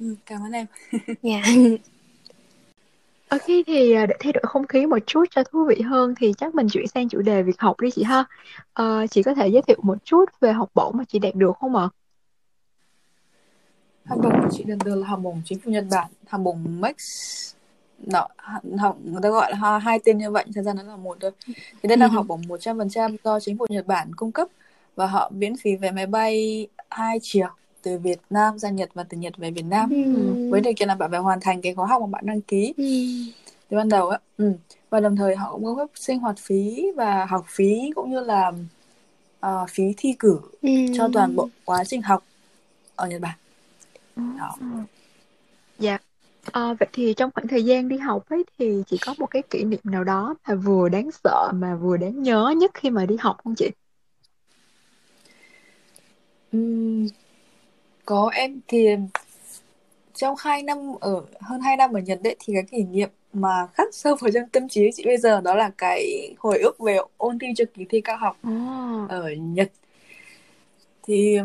[0.00, 0.66] Ừ, cảm ơn em
[1.22, 1.42] dạ
[3.28, 6.32] Ok thì à, để thay đổi không khí một chút cho thú vị hơn thì
[6.38, 8.24] chắc mình chuyển sang chủ đề việc học đi chị ha.
[8.72, 11.52] Ờ, chị có thể giới thiệu một chút về học bổng mà chị đạt được
[11.60, 11.88] không ạ?
[14.04, 16.80] Học bổng của chị lần được là học bổng chính phủ Nhật Bản học bổng
[16.80, 16.94] Max.
[17.98, 18.28] Nó
[18.78, 21.30] học người ta gọi là hai, tên như vậy thật ra nó là một thôi.
[21.82, 24.48] Thì đây là học bổng 100% do chính phủ Nhật Bản cung cấp
[24.96, 27.48] và họ miễn phí vé máy bay hai chiều
[27.82, 29.90] từ Việt Nam ra Nhật và từ Nhật về Việt Nam.
[29.90, 32.40] Ừm, với điều kiện là bạn phải hoàn thành cái khóa học mà bạn đăng
[32.40, 32.74] ký.
[32.76, 33.32] Ừm,
[33.68, 34.52] từ ban đầu á ừ.
[34.90, 38.20] và đồng thời họ cũng cung cấp sinh hoạt phí và học phí cũng như
[38.20, 38.52] là
[39.40, 40.40] ờ, phí thi cử
[40.94, 42.24] cho toàn bộ quá trình học
[42.96, 43.38] ở Nhật Bản
[44.16, 44.56] đó
[45.78, 45.98] Dạ.
[46.52, 49.42] Ờ, vậy thì trong khoảng thời gian đi học ấy thì chị có một cái
[49.50, 53.06] kỷ niệm nào đó mà vừa đáng sợ mà vừa đáng nhớ nhất khi mà
[53.06, 53.70] đi học không chị?
[58.04, 58.88] Có em thì
[60.14, 63.66] trong 2 năm ở hơn 2 năm ở Nhật đấy thì cái kỷ niệm mà
[63.74, 66.98] khắc sâu vào trong tâm trí chị bây giờ đó là cái hồi ức về
[67.16, 69.06] ôn thi cho kỳ thi cao học Ồ.
[69.08, 69.72] ở Nhật
[71.02, 71.38] thì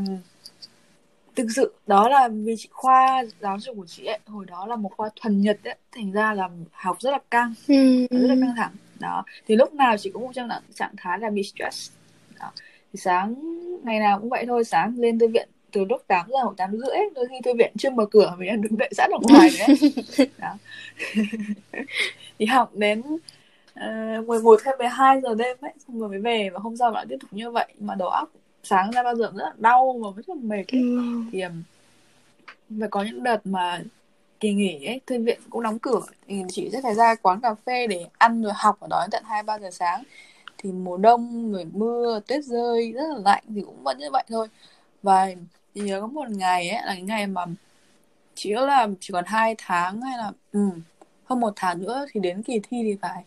[1.40, 4.76] thực sự đó là vì chị khoa giáo dục của chị ấy hồi đó là
[4.76, 8.36] một khoa thuần Nhật ấy thành ra là học rất là căng Ừm, rất là
[8.42, 11.92] căng thẳng đó thì lúc nào chị cũng trong trạng trạng thái là bị stress
[12.40, 12.52] đó.
[12.94, 13.36] thì sáng
[13.84, 16.72] ngày nào cũng vậy thôi sáng lên thư viện từ lúc 8 giờ hoặc 8
[16.72, 19.50] rưỡi đôi khi thư viện chưa mở cửa mình đã đứng đợi sẵn ở ngoài
[19.60, 19.78] đấy
[20.38, 20.56] đó.
[22.40, 23.02] thì học đến
[24.20, 27.06] uh, 11 hay 12 giờ đêm ấy xong rồi mới về và hôm sau lại
[27.10, 28.32] tiếp tục như vậy mà đầu óc
[28.70, 30.82] sáng ra bao giờ rất là đau và rất là mệt ấy.
[30.82, 31.30] Ừm.
[31.32, 31.64] thì um,
[32.80, 33.82] phải có những đợt mà
[34.40, 37.56] kỳ nghỉ ấy thư viện cũng đóng cửa thì chị sẽ phải ra quán cà
[37.66, 40.04] phê để ăn rồi học ở đó tận hai ba giờ sáng
[40.58, 44.24] thì mùa đông rồi mưa tuyết rơi rất là lạnh thì cũng vẫn như vậy
[44.30, 44.48] thôi
[45.04, 45.28] và
[45.76, 47.46] thì nhớ có một ngày ấy là cái ngày mà
[48.36, 50.60] chỉ là chỉ còn hai tháng hay là ừ,
[51.26, 53.24] hơn một tháng nữa thì đến kỳ thi thì phải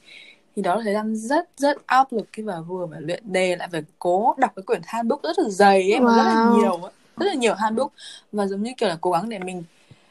[0.56, 3.56] thì đó là thời gian rất rất áp lực khi mà vừa phải luyện đề
[3.56, 6.16] lại phải cố đọc cái quyển handbook rất là dày ấy wow.
[6.16, 7.92] rất là nhiều ấy rất là nhiều handbook
[8.32, 9.64] và giống như kiểu là cố gắng để mình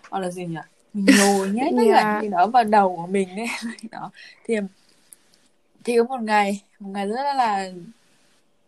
[0.10, 0.60] gọi là gì nhỉ
[0.94, 2.24] mình nhồi nhét tất cả yeah.
[2.24, 3.48] những đó vào đầu của mình ấy
[3.92, 4.12] đó
[4.48, 4.56] thì
[5.84, 7.72] thì có một ngày một ngày rất là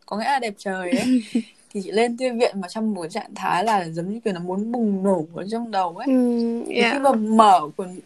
[0.06, 1.24] có nghĩa là đẹp trời ấy
[1.74, 4.40] thì chị lên thư viện mà trong một trạng thái là giống như kiểu là
[4.40, 6.94] muốn bùng nổ ở trong đầu ấy mm, yeah.
[6.94, 8.00] khi mà mở quyển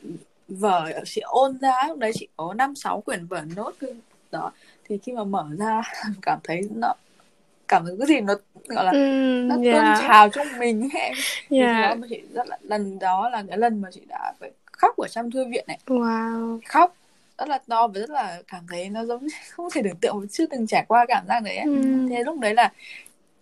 [0.48, 3.74] vở chị ôn ra lúc đấy chị có năm sáu quyển vở nốt
[4.32, 4.52] đó
[4.84, 5.82] thì khi mà mở ra
[6.22, 6.94] cảm thấy nó
[7.68, 8.34] cảm thấy cái gì nó
[8.68, 9.76] gọi là mm, nó yeah.
[9.76, 11.12] tuôn trào trong mình ấy
[11.50, 14.52] thì đó mà chị rất là lần đó là cái lần mà chị đã phải
[14.72, 16.60] khóc ở trong thư viện này wow.
[16.68, 16.96] khóc
[17.38, 20.46] rất là to và rất là cảm thấy nó giống không thể tưởng tượng chưa
[20.46, 21.66] từng trải qua cảm giác đấy ấy.
[21.66, 22.10] Mm.
[22.10, 22.72] thế lúc đấy là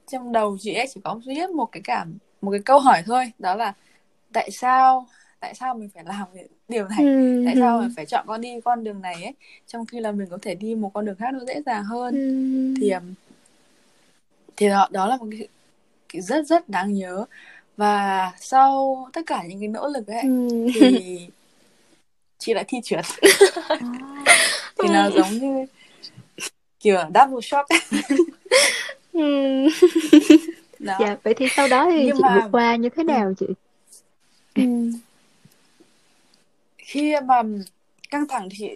[0.08, 3.04] trong đầu chị ấy chỉ có duy nhất một cái cảm một cái câu hỏi
[3.06, 3.74] thôi đó là
[4.34, 5.08] tại sao
[5.46, 6.28] tại sao mình phải làm
[6.68, 7.00] điều này?
[7.00, 7.44] Ừ.
[7.46, 9.34] tại sao mình phải chọn con đi con đường này ấy?
[9.68, 12.14] Trong khi là mình có thể đi một con đường khác nó dễ dàng hơn.
[12.16, 12.74] Ừ.
[12.82, 12.94] thì
[14.58, 15.48] thì đó, đó là một cái,
[16.14, 17.26] cái rất rất đáng nhớ.
[17.78, 20.68] Và sau tất cả những cái nỗ lực ấy ừ.
[20.74, 21.20] thì
[22.38, 23.06] chị lại thi trượt.
[24.84, 25.66] Thì nó giống như
[26.80, 27.70] kiểu double shock
[30.80, 30.98] đó.
[31.00, 32.36] dạ vậy thì sau đó thì Nhưng chị mà...
[32.36, 33.46] vượt qua như thế nào chị?
[34.56, 34.64] Ừ.
[36.86, 37.42] khi mà
[38.10, 38.70] căng thẳng thì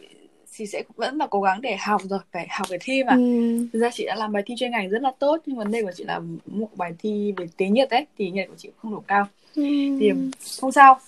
[0.54, 3.68] thì sẽ vẫn là cố gắng để học rồi phải học để thi mà ừ.
[3.74, 5.82] thực ra chị đã làm bài thi chuyên ngành rất là tốt nhưng vấn đề
[5.82, 8.92] của chị là một bài thi về tiếng nhật ấy thì nhật của chị không
[8.92, 9.64] đủ cao ừ.
[10.00, 10.12] thì
[10.62, 11.00] không sao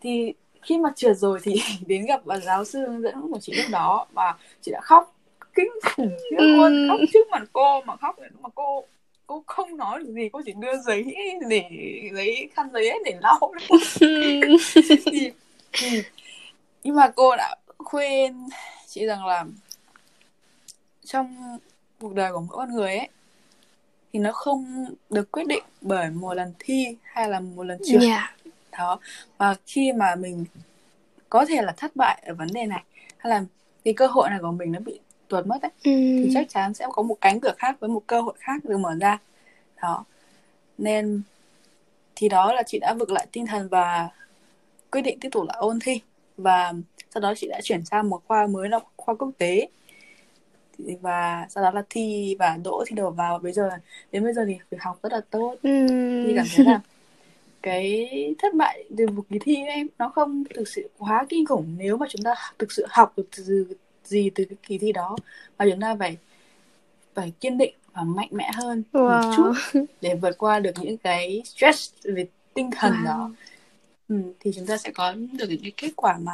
[0.00, 1.54] thì khi mà trượt rồi thì
[1.86, 5.14] đến gặp bà giáo sư hướng dẫn của chị lúc đó và chị đã khóc
[5.54, 6.46] kinh khủng khiếp ừ.
[6.46, 8.84] luôn khóc trước mặt cô mà khóc mà cô
[9.26, 11.14] cô không nói được gì cô chỉ đưa giấy
[11.48, 11.64] để
[12.12, 13.38] giấy khăn giấy ấy để lau
[14.00, 15.30] thì,
[15.72, 16.02] thì,
[16.84, 18.48] nhưng mà cô đã khuyên
[18.88, 19.44] chị rằng là
[21.04, 21.58] trong
[22.00, 23.08] cuộc đời của mỗi con người ấy
[24.12, 28.02] thì nó không được quyết định bởi một lần thi hay là một lần trượt.
[28.02, 28.34] Yeah.
[28.72, 28.98] đó.
[29.38, 30.44] Và khi mà mình
[31.28, 32.82] có thể là thất bại ở vấn đề này
[33.16, 33.44] hay là
[33.84, 35.90] cái cơ hội này của mình nó bị tuột mất ấy ừ.
[36.24, 38.78] thì chắc chắn sẽ có một cánh cửa khác với một cơ hội khác được
[38.78, 39.18] mở ra.
[39.82, 40.04] Đó.
[40.78, 41.22] Nên
[42.16, 44.08] thì đó là chị đã vực lại tinh thần và
[44.90, 46.00] quyết định tiếp tục là ôn thi
[46.36, 46.72] và
[47.14, 49.68] sau đó chị đã chuyển sang một khoa mới là khoa quốc tế
[50.78, 53.70] và sau đó là thi và đỗ thi đầu vào bây giờ
[54.12, 55.86] đến bây giờ thì việc học rất là tốt ừ.
[56.26, 56.80] thì cảm thấy là
[57.62, 61.74] cái thất bại từ một kỳ thi em nó không thực sự quá kinh khủng
[61.78, 63.66] nếu mà chúng ta thực sự học được từ
[64.04, 65.16] gì từ cái kỳ thi đó
[65.56, 66.16] và chúng ta phải
[67.14, 69.22] phải kiên định và mạnh mẽ hơn wow.
[69.22, 73.04] một chút để vượt qua được những cái stress về tinh thần wow.
[73.04, 73.30] đó
[74.08, 76.32] ừ, thì chúng ta sẽ có được những cái kết quả mà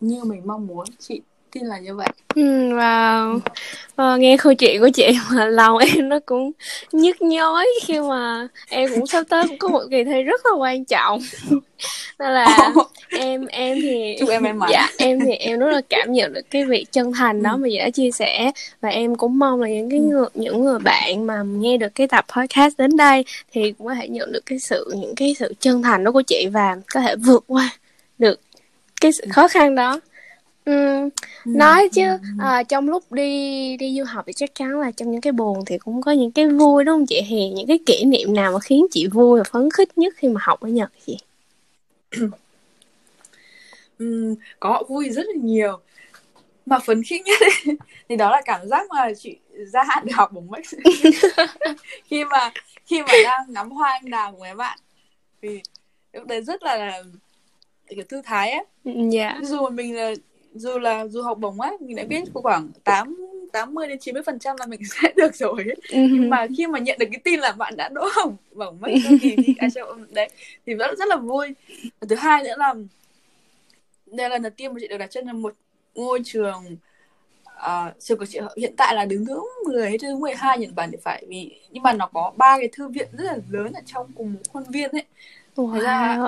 [0.00, 0.86] như mình mong muốn.
[0.98, 1.20] Chị
[1.50, 2.08] tin là như vậy.
[2.34, 3.40] Ừ, wow
[3.96, 6.52] ờ, nghe câu chuyện của chị mà lòng em nó cũng
[6.92, 10.52] nhức nhói khi mà em cũng sắp tới cũng có một kỳ thi rất là
[10.58, 11.20] quan trọng.
[12.18, 12.72] Nên là
[13.18, 14.70] em em thì chúc em may mắn.
[14.72, 17.56] Dạ em thì em rất là cảm nhận được cái việc chân thành đó ừ.
[17.56, 18.50] mà chị đã chia sẻ.
[18.80, 20.04] Và em cũng mong là những cái ừ.
[20.04, 23.94] người những người bạn mà nghe được cái tập podcast đến đây thì cũng có
[23.94, 27.00] thể nhận được cái sự những cái sự chân thành đó của chị và có
[27.00, 27.70] thể vượt qua
[28.18, 28.40] được
[29.00, 30.00] cái sự khó khăn đó.
[30.64, 31.08] Ừ,
[31.44, 32.02] nói chứ
[32.38, 35.64] à, trong lúc đi đi du học thì chắc chắn là trong những cái buồn
[35.66, 37.20] thì cũng có những cái vui đúng không chị?
[37.28, 40.28] Thì những cái kỷ niệm nào mà khiến chị vui và phấn khích nhất khi
[40.28, 41.18] mà học ở Nhật chị
[43.98, 45.80] um, có vui rất là nhiều.
[46.66, 47.76] Mà phấn khích nhất ấy,
[48.08, 49.38] thì đó là cảm giác mà chị
[49.72, 50.74] ra hạn được học bổng Max
[52.04, 52.52] khi mà
[52.86, 54.78] khi mà đang ngắm hoa anh đào của mấy bạn
[55.42, 55.60] thì
[56.12, 57.02] lúc đấy rất là,
[57.88, 58.64] kiểu thư thái ấy.
[59.12, 59.42] Yeah.
[59.42, 60.14] Dù mình là
[60.54, 63.16] dù là dù học bổng á mình đã biết khoảng 8
[63.52, 65.76] 80 đến 90 phần trăm là mình sẽ được rồi ấy.
[65.90, 68.88] Nhưng mà khi mà nhận được cái tin là bạn đã đỗ học bổng mất
[69.20, 69.68] kỳ thì à,
[70.10, 70.28] đấy
[70.66, 71.54] thì rất rất là vui.
[72.00, 72.74] Và thứ hai nữa là
[74.16, 75.54] đây là lần đầu tiên mà chị được đặt chân vào một
[75.94, 76.76] ngôi trường
[77.56, 80.90] uh, trường của chị hiện tại là đứng thứ 10 hay thứ 12 Nhật Bản
[80.90, 83.80] thì phải vì nhưng mà nó có ba cái thư viện rất là lớn ở
[83.86, 85.04] trong cùng một khuôn viên ấy.
[85.56, 85.74] Wow.
[85.74, 86.18] Thế ra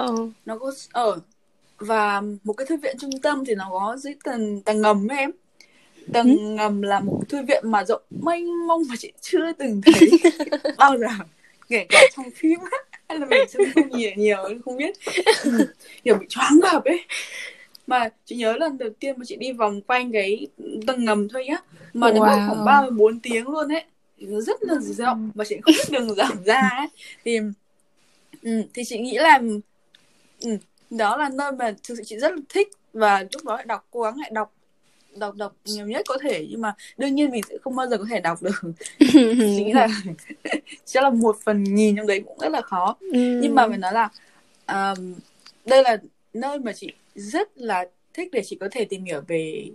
[0.46, 1.18] nó có ở
[1.78, 5.18] và một cái thư viện trung tâm thì nó có dưới tầng tầng ngầm ấy
[5.18, 5.30] em.
[6.12, 6.42] Tầng ừ.
[6.42, 10.10] ngầm là một thư viện mà rộng mênh mông mà chị chưa từng thấy
[10.78, 11.06] bao giờ.
[11.68, 12.58] Kể cả trong phim
[13.08, 14.96] hay là mình xem không nhiều nhiều không biết.
[16.04, 17.04] Kiểu bị choáng ngợp ấy
[17.86, 20.46] mà chị nhớ lần đầu tiên mà chị đi vòng quanh cái
[20.86, 21.56] tầng ngầm thôi nhá.
[21.94, 23.84] Mà nó mất khoảng ba bốn tiếng luôn ấy.
[24.18, 26.88] Nó rất là rộng và chị không biết đường giảm ra ấy.
[27.24, 27.38] Thì
[28.42, 29.40] ừ, thì chị nghĩ là
[30.40, 30.50] ừ,
[30.90, 32.68] đó là nơi mà thực sự chị rất là thích.
[32.92, 34.52] Và lúc đó lại đọc cố gắng lại đọc
[35.16, 36.46] đọc đọc nhiều nhất có thể.
[36.50, 38.62] Nhưng mà đương nhiên mình sẽ không bao giờ có thể đọc được.
[38.98, 39.88] Chị nghĩ là
[40.84, 42.96] chắc là một phần nghìn trong đấy cũng rất là khó.
[43.00, 43.40] Ừ.
[43.42, 44.08] nhưng mà phải nói là
[44.66, 45.14] um,
[45.64, 45.96] đây là
[46.34, 49.70] nơi mà chị rất là thích để chị có thể tìm hiểu về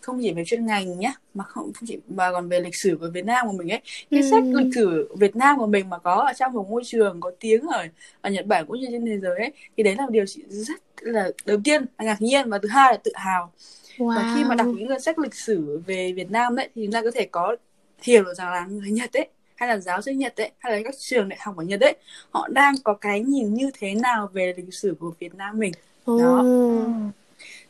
[0.00, 2.96] không chỉ về chuyên ngành nhé mà không, không chỉ mà còn về lịch sử
[3.00, 4.30] của Việt Nam của mình ấy cái ừ.
[4.30, 7.32] sách lịch sử Việt Nam của mình mà có ở trong một môi trường có
[7.40, 7.86] tiếng ở
[8.20, 10.82] ở Nhật Bản cũng như trên thế giới ấy thì đấy là điều chị rất
[11.00, 13.52] là đầu tiên là ngạc nhiên và thứ hai là tự hào
[13.98, 14.16] wow.
[14.16, 17.02] và khi mà đọc những sách lịch sử về Việt Nam ấy thì chúng ta
[17.02, 17.56] có thể có
[18.02, 20.78] hiểu được rằng là người Nhật ấy hay là giáo sư Nhật ấy hay là
[20.84, 21.96] các trường đại học ở Nhật ấy
[22.30, 25.72] họ đang có cái nhìn như thế nào về lịch sử của Việt Nam mình
[26.06, 26.44] đó.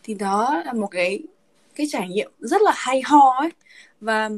[0.02, 1.20] Thì đó là một cái
[1.74, 3.50] cái trải nghiệm rất là hay ho ấy.
[4.00, 4.30] Và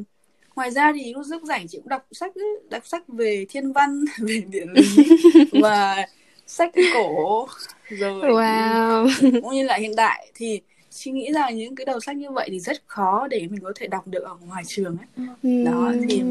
[0.55, 2.31] ngoài ra thì lúc lúc rảnh chị cũng đọc sách
[2.69, 5.09] đọc sách về thiên văn về địa lý
[5.61, 6.05] và
[6.47, 7.47] sách cổ.
[7.89, 9.09] Rồi wow.
[9.21, 10.27] cũng như là hiện đại.
[10.35, 13.63] Thì chị nghĩ rằng những cái đầu sách như vậy thì rất khó để mình
[13.63, 15.27] có thể đọc được ở ngoài trường ấy.
[15.65, 16.21] Đó thì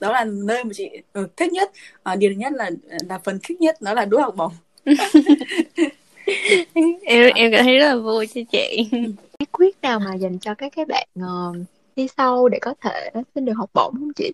[0.00, 1.70] đó là nơi mà chị ừ, thích nhất.
[2.02, 2.70] À, điều nhất là
[3.08, 4.52] là phần thích nhất đó là đỗ học bổng
[7.04, 8.88] em em cảm thấy rất là vui cho chị.
[9.38, 11.56] Bí quyết nào mà dành cho các cái bạn uh,
[11.96, 14.32] đi sau để có thể xin được học bổng không chị?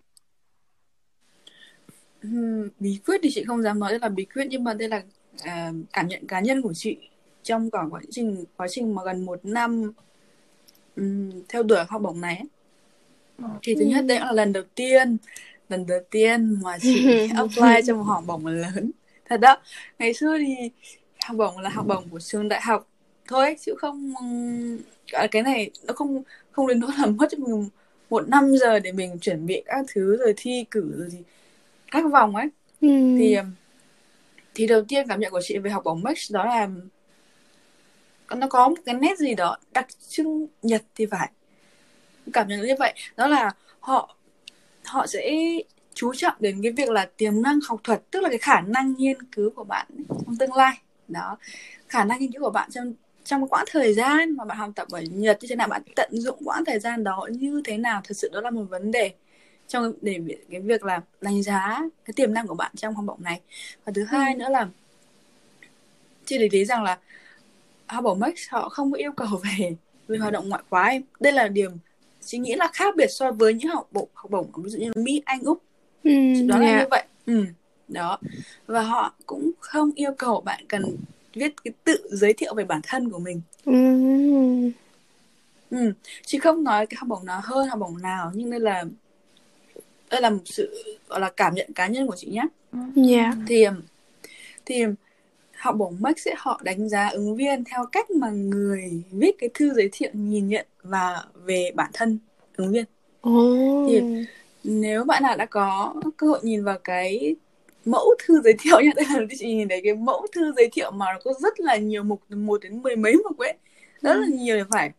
[2.27, 5.01] Uhm, bí quyết thì chị không dám nói là bí quyết nhưng mà đây là
[5.35, 6.97] uh, cảm nhận cá nhân của chị
[7.43, 9.91] trong cả quá trình quá trình mà gần một năm
[10.95, 12.43] um, theo đuổi học bổng này.
[13.63, 15.17] Thì thứ nhất đấy là lần đầu tiên
[15.69, 18.91] lần đầu tiên mà chị apply cho một học bổng lớn.
[19.29, 19.57] Thật đó
[19.99, 20.69] ngày xưa thì
[21.27, 22.87] học bổng là học bổng của trường đại học
[23.27, 24.13] thôi chứ không
[25.31, 27.69] cái này nó không không đến nỗi là mất cho mình
[28.09, 31.19] một năm giờ để mình chuẩn bị các thứ rồi thi cử rồi gì
[31.91, 32.49] các vòng ấy.
[32.81, 32.87] Ừ.
[33.19, 33.37] thì
[34.55, 36.67] thì đầu tiên cảm nhận của chị về học bổng Max đó là
[38.35, 41.31] nó có một cái nét gì đó đặc trưng Nhật thì phải.
[42.33, 44.15] Cảm nhận như vậy đó là họ
[44.85, 45.37] họ sẽ
[45.93, 48.93] chú trọng đến cái việc là tiềm năng học thuật tức là cái khả năng
[48.97, 51.37] nghiên cứu của bạn trong tương lai đó.
[51.87, 52.93] Khả năng nghiên cứu của bạn trong
[53.23, 56.09] trong quãng thời gian mà bạn học tập ở Nhật như thế nào bạn tận
[56.11, 59.11] dụng quãng thời gian đó như thế nào thật sự đó là một vấn đề
[59.67, 60.19] trong để
[60.51, 63.41] cái việc là đánh giá cái tiềm năng của bạn trong học bổng này.
[63.85, 64.37] Và thứ hai ừ.
[64.37, 64.67] nữa là
[66.25, 66.97] chị để thấy rằng là
[67.87, 69.75] học bổng Max họ không có yêu cầu về
[70.07, 71.03] về hoạt động ngoại khóa em.
[71.19, 71.71] Đây là điểm
[72.21, 74.91] chị nghĩ là khác biệt so với những học bổng học bổng ví dụ như
[74.95, 75.63] Mỹ Anh Úc.
[76.03, 76.11] Ừ,
[76.47, 76.81] đó là yeah.
[76.81, 77.03] như vậy.
[77.25, 77.45] Ừ
[77.87, 78.19] đó
[78.65, 80.97] và họ cũng không yêu cầu bạn cần
[81.33, 83.73] viết cái tự giới thiệu về bản thân của mình ừ.
[85.71, 85.93] ừ.
[86.25, 88.85] chị không nói cái học bổng nào hơn học bổng nào nhưng đây là
[90.09, 92.43] đây là một sự gọi là cảm nhận cá nhân của chị nhé
[93.09, 93.35] yeah.
[93.47, 93.65] thì
[94.65, 94.83] thì
[95.57, 99.49] học bổng Max sẽ họ đánh giá ứng viên theo cách mà người viết cái
[99.53, 102.19] thư giới thiệu nhìn nhận và về bản thân
[102.55, 102.85] ứng viên
[103.29, 103.89] oh.
[103.89, 104.01] thì
[104.63, 107.35] nếu bạn nào đã có cơ hội nhìn vào cái
[107.87, 110.91] mẫu thư giới thiệu nha đây là chị nhìn thấy cái mẫu thư giới thiệu
[110.91, 113.53] mà nó có rất là nhiều mục một đến mười mấy mục ấy.
[114.01, 114.33] Rất là ừ.
[114.33, 114.91] nhiều để phải.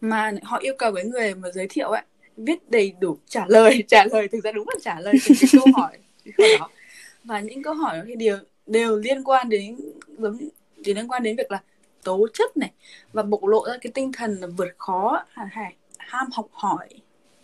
[0.00, 2.02] Mà họ yêu cầu cái người mà giới thiệu ấy
[2.36, 5.66] viết đầy đủ trả lời trả lời thực ra đúng là trả lời những câu
[5.76, 5.98] hỏi
[6.58, 6.70] đó.
[7.24, 9.76] Và những câu hỏi thì đều đều liên quan đến
[10.18, 10.38] giống
[10.84, 11.62] chỉ liên quan đến việc là
[12.02, 12.70] tố chất này
[13.12, 16.88] và bộc lộ ra cái tinh thần là vượt khó hay ham học hỏi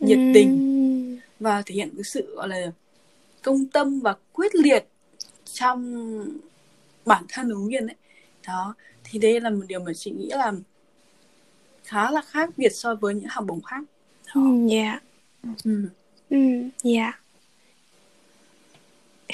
[0.00, 1.20] nhiệt tình.
[1.40, 2.72] Và thể hiện cái sự gọi là
[3.42, 4.84] công tâm và quyết liệt
[5.44, 6.24] trong
[7.06, 7.96] bản thân ứng viên ấy
[8.46, 8.74] đó
[9.04, 10.52] thì đây là một điều mà chị nghĩ là
[11.84, 13.82] khá là khác biệt so với những học bổng khác
[14.26, 14.32] đó.
[14.34, 15.00] Ừ, dạ
[15.64, 15.88] ừ.
[16.30, 16.38] ừ
[16.82, 17.12] dạ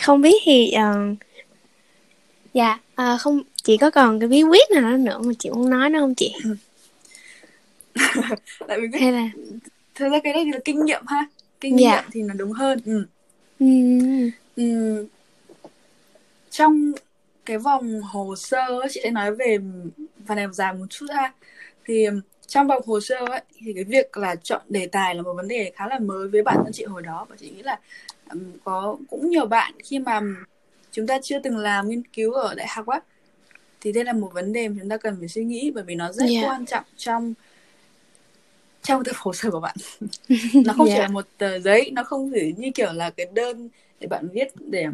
[0.01, 1.19] không biết thì uh,
[2.55, 5.91] dạ uh, không chị có còn cái bí quyết nào nữa mà chị muốn nói
[5.91, 6.35] nữa không chị
[8.69, 9.29] tại vì hay là
[9.95, 11.27] thực ra cái đây thì là kinh nghiệm ha
[11.61, 12.01] kinh dạ.
[12.01, 13.07] nghiệm thì nó đúng hơn ừ.
[13.61, 13.67] Ừ.
[14.57, 15.07] Ừ.
[16.51, 16.93] trong
[17.45, 19.59] cái vòng hồ sơ chị sẽ nói về
[20.27, 21.33] phần này dài một chút ha
[21.85, 22.07] thì
[22.47, 25.49] trong vòng hồ sơ ấy, thì cái việc là chọn đề tài là một vấn
[25.49, 27.79] đề khá là mới với bản thân chị hồi đó và chị nghĩ là
[28.31, 30.21] um, có cũng nhiều bạn khi mà
[30.93, 33.01] chúng ta chưa từng làm nghiên cứu ở đại học á
[33.81, 35.95] thì đây là một vấn đề mà chúng ta cần phải suy nghĩ bởi vì
[35.95, 36.45] nó rất yeah.
[36.49, 37.35] quan trọng trong
[38.87, 39.77] trong tập hồ sơ của bạn
[40.65, 40.99] nó không yeah.
[40.99, 43.69] chỉ là một tờ giấy nó không chỉ như kiểu là cái đơn
[44.01, 44.87] để bạn viết để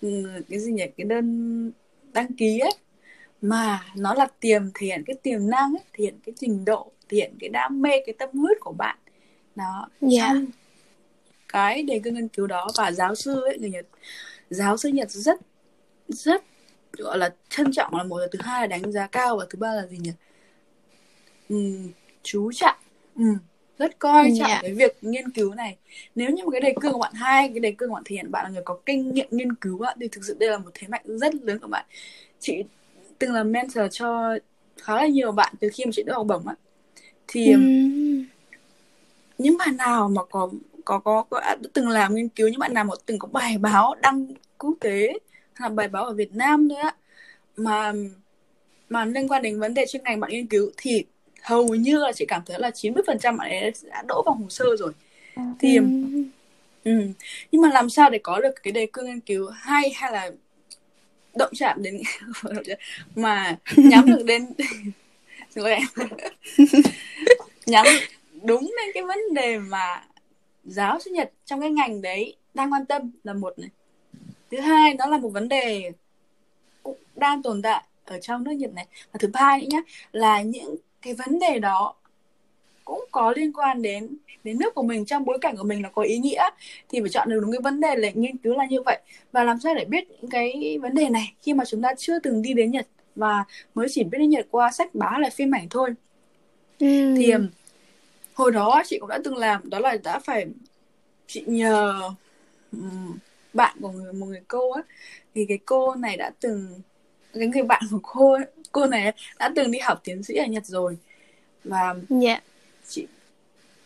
[0.00, 1.72] ừ, cái gì nhỉ cái đơn
[2.12, 2.72] đăng ký ấy
[3.42, 6.92] mà nó là tiềm thể hiện cái tiềm năng ấy, thể hiện cái trình độ
[7.08, 8.96] thể hiện cái đam mê cái tâm huyết của bạn
[9.56, 10.28] đó Dạ.
[10.28, 10.46] trong
[11.48, 13.86] cái đề cương nghiên cứu đó và giáo sư ấy người Nhật
[14.50, 15.40] giáo sư Nhật rất
[16.08, 16.44] rất
[16.98, 19.58] gọi là trân trọng là một là thứ hai là đánh giá cao và thứ
[19.58, 20.12] ba là gì nhỉ
[21.48, 21.90] Ừm,
[22.22, 22.76] chú trọng
[23.16, 23.38] Ừm,
[23.78, 24.58] rất coi trọng Dạ.
[24.62, 25.76] cái việc nghiên cứu này
[26.14, 28.16] nếu như một cái đề cương của bạn hai cái đề cương của bạn thể
[28.16, 30.58] hiện bạn là người có kinh nghiệm nghiên cứu á, thì thực sự đây là
[30.58, 31.84] một thế mạnh rất lớn của bạn
[32.40, 32.62] chị
[33.18, 34.38] từng là mentor cho
[34.82, 36.54] khá là nhiều bạn từ khi mà chị được học bổng á
[37.28, 38.26] thì Ừm.
[39.38, 40.50] những bạn nào mà có
[40.84, 43.58] có có, có đã từng làm nghiên cứu những bạn nào mà từng có bài
[43.58, 44.26] báo đăng
[44.58, 45.12] quốc tế
[45.54, 46.94] hay là bài báo ở Việt Nam nữa á,
[47.56, 47.92] mà
[48.88, 51.04] mà liên quan đến vấn đề chuyên ngành bạn nghiên cứu thì
[51.44, 54.64] hầu như là chị cảm thấy là 90% bạn ấy đã đỗ vào hồ sơ
[54.78, 54.92] rồi
[55.58, 56.24] thì Ừm.
[56.84, 57.08] ừ.
[57.52, 60.30] nhưng mà làm sao để có được cái đề cương nghiên cứu hay hay là
[61.34, 62.02] động chạm đến
[63.14, 64.46] mà nhắm được đến
[65.54, 65.82] em
[67.66, 67.86] nhắm
[68.42, 70.04] đúng đến cái vấn đề mà
[70.64, 73.70] giáo sư Nhật trong cái ngành đấy đang quan tâm là một này
[74.50, 75.90] thứ hai nó là một vấn đề
[76.82, 80.42] cũng đang tồn tại ở trong nước Nhật này và thứ ba nữa nhé là
[80.42, 81.94] những cái vấn đề đó
[82.84, 85.88] cũng có liên quan đến đến nước của mình trong bối cảnh của mình nó
[85.94, 86.42] có ý nghĩa
[86.88, 89.00] thì phải chọn được đúng cái vấn đề để nghiên cứu là như vậy.
[89.32, 92.18] Và làm sao để biết những cái vấn đề này khi mà chúng ta chưa
[92.18, 95.54] từng đi đến Nhật và mới chỉ biết đến Nhật qua sách báo là phim
[95.54, 95.94] ảnh thôi.
[96.78, 97.14] Ừm.
[97.16, 97.48] thì um,
[98.34, 100.46] hồi đó chị cũng đã từng làm đó là đã phải
[101.26, 102.00] chị nhờ
[102.72, 103.18] um,
[103.52, 104.82] bạn của người, một người cô á.
[105.34, 106.80] Thì cái cô này đã từng
[107.38, 110.46] cái người bạn của cô ấy, cô này đã từng đi học tiến sĩ ở
[110.46, 110.96] Nhật rồi
[111.64, 112.40] và Dạ.
[112.88, 113.06] chị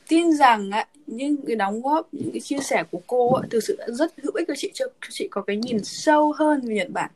[0.09, 3.61] tin rằng á, những cái đóng góp những cái chia sẻ của cô á, thực
[3.65, 6.61] sự đã rất hữu ích cho chị cho cho chị có cái nhìn sâu hơn
[6.61, 7.11] về Nhật Bản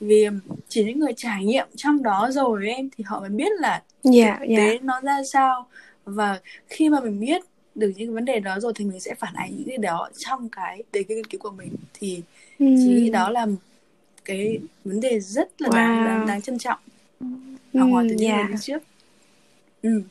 [0.00, 0.26] vì
[0.68, 4.36] chỉ những người trải nghiệm trong đó rồi em thì họ mới biết là Dạ,
[4.40, 4.56] thực dạ.
[4.56, 5.66] tế nó ra sao
[6.04, 7.42] và khi mà mình biết
[7.74, 10.08] được những cái vấn đề đó rồi thì mình sẽ phản ánh những cái đó
[10.18, 12.22] trong cái đề nghiên cứu của mình thì
[12.58, 13.12] chị nghĩ Ừm.
[13.12, 13.46] đó là
[14.24, 15.72] cái vấn đề rất là Wow.
[15.74, 16.78] đáng, đáng, đáng trân trọng.
[17.74, 18.36] Học hỏi từ Ừm, những dạ.
[18.36, 18.82] người đi trước.
[19.82, 20.02] Ừ.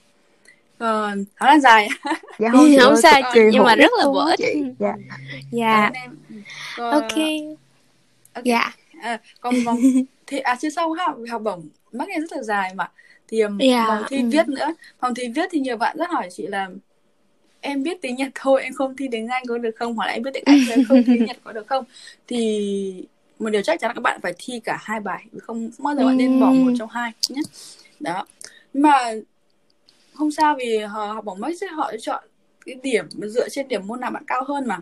[0.79, 1.87] còn khá là dài.
[2.39, 4.39] Dạ không chị không sao chị nhưng mà rất là bổ ích.
[4.79, 4.93] dạ.
[5.51, 5.91] Dạ.
[5.93, 6.11] Em.
[6.77, 7.11] Còn, ok.
[8.43, 8.71] Dạ.
[9.01, 9.79] À, còn vòng
[10.27, 11.07] thì à chưa xong ha.
[11.29, 12.91] Học bổng mắc nghe rất là dài mà.
[13.27, 14.23] Thì um, Dạ, vòng thi ừ.
[14.31, 14.73] viết nữa.
[14.99, 16.69] Vòng thi viết thì nhiều bạn rất hỏi chị là
[17.61, 19.95] em biết tiếng Nhật thôi em không thi tiếng Anh có được không?
[19.95, 21.03] Hoặc là em biết tiếng Anh thôi em không?
[21.03, 21.85] Thi tiếng Nhật có được không?
[22.27, 23.07] Thì
[23.43, 25.95] một điều chắc chắn là các bạn phải thi cả hai bài không, không bao
[25.95, 27.41] giờ bạn nên bỏ một trong hai nhé.
[27.99, 28.25] Đó.
[28.73, 29.13] Nhưng mà
[30.13, 32.23] không sao vì họ học bổng Max ấy, họ chọn
[32.65, 34.79] cái điểm dựa trên điểm môn nào bạn cao hơn mà.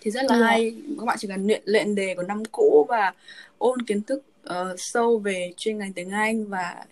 [0.00, 0.46] Thì rất là Dạ.
[0.46, 0.74] hay.
[0.98, 3.12] Các bạn chỉ cần luyện luyện đề của năm cũ và
[3.58, 6.84] ôn kiến thức ờ, sâu về chuyên ngành tiếng Anh và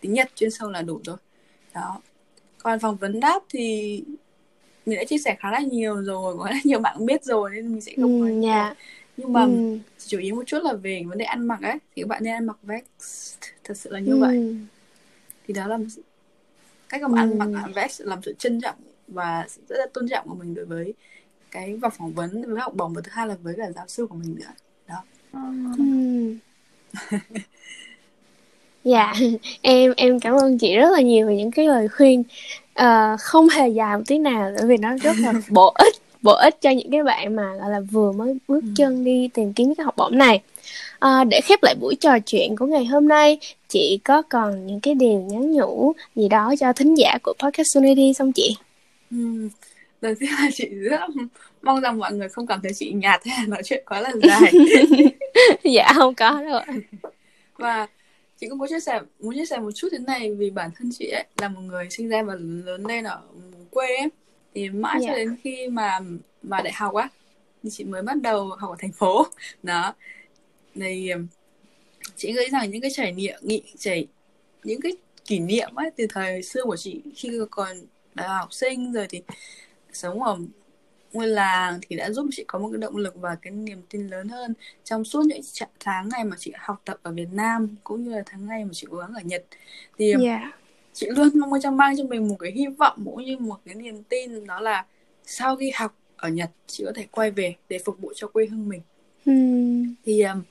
[0.00, 1.16] tiếng Nhật chuyên sâu là đủ rồi.
[1.74, 2.00] Đó.
[2.58, 4.02] Còn phỏng vấn đáp thì
[4.86, 7.72] mình đã chia sẻ khá là nhiều rồi có là nhiều bạn biết rồi nên
[7.72, 8.50] mình sẽ không nhiều.
[8.50, 8.74] dạ
[9.22, 9.78] nhưng mà Ừm.
[10.06, 12.34] chủ yếu một chút là về vấn đề ăn mặc ấy thì các bạn nên
[12.34, 13.38] ăn mặc vest.
[13.64, 14.36] Thật sự là như vậy.
[14.36, 14.66] Ừm.
[15.46, 15.78] thì đó là
[16.88, 18.74] cách mà bạn ăn mặc vest làm sự trân trọng
[19.08, 20.94] và rất là tôn trọng của mình đối với
[21.50, 24.06] cái vòng phỏng vấn với học bổng và thứ hai là với cả giáo sư
[24.06, 24.52] của mình nữa.
[24.88, 25.04] Đó.
[25.78, 26.38] Ừm.
[28.84, 29.12] Dạ,
[29.62, 32.22] em em cảm ơn chị rất là nhiều về những cái lời khuyên.
[32.74, 36.32] Ờ, không hề dài một tí nào bởi vì nó rất là bổ ích bổ
[36.32, 38.68] ích cho những cái bạn mà gọi là vừa mới bước Ừ.
[38.76, 40.42] chân đi tìm kiếm cái học bổng này
[40.98, 44.80] Ờ, để khép lại buổi trò chuyện của ngày hôm nay chị có còn những
[44.80, 48.56] cái điều nhắn nhủ gì đó cho thính giả của podcast Unity không chị?
[49.10, 49.48] Ừm,
[50.00, 51.00] đầu tiên là chị rất
[51.62, 54.10] mong rằng mọi người không cảm thấy chị nhạt hay là nói chuyện quá là
[54.22, 54.52] dài
[55.64, 56.60] dạ không có đâu
[57.58, 57.86] và
[58.40, 60.90] chị cũng muốn chia sẻ muốn chia sẻ một chút thế này vì bản thân
[60.98, 63.20] chị ấy là một người sinh ra và lớn lên ở
[63.70, 64.08] quê ấy
[64.54, 65.14] thì mãi cho Dạ.
[65.14, 65.98] đến khi mà
[66.42, 67.08] mà đại học á
[67.62, 69.26] thì chị mới bắt đầu học ở thành phố
[69.62, 69.94] đó
[70.74, 71.10] thì
[72.16, 74.06] chị nghĩ rằng những cái trải nghiệm nghị trải
[74.64, 74.92] những cái
[75.24, 77.76] kỷ niệm ấy từ thời xưa của chị khi còn
[78.14, 79.22] là học sinh rồi thì
[79.92, 80.38] sống ở
[81.12, 84.08] ngôi làng thì đã giúp chị có một cái động lực và cái niềm tin
[84.08, 85.40] lớn hơn trong suốt những
[85.80, 88.70] tháng ngày mà chị học tập ở Việt Nam cũng như là tháng ngày mà
[88.72, 89.44] chị cố gắng ở Nhật
[89.98, 90.50] thì Dạ.
[90.92, 93.74] Chị luôn mong cho mang cho mình một cái hy vọng cũng như một cái
[93.74, 94.84] niềm tin đó là
[95.24, 98.46] sau khi học ở Nhật chị có thể quay về để phục vụ cho quê
[98.46, 98.80] hương mình
[99.26, 99.94] Ừm.
[100.04, 100.42] thì um,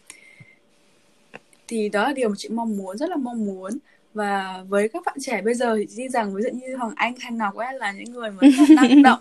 [1.68, 3.78] thì đó là điều mà chị mong muốn rất là mong muốn
[4.14, 7.14] và với các bạn trẻ bây giờ thì chị rằng ví dụ như Hoàng Anh
[7.20, 9.20] hay Ngọc ấy là những người mà rất là năng động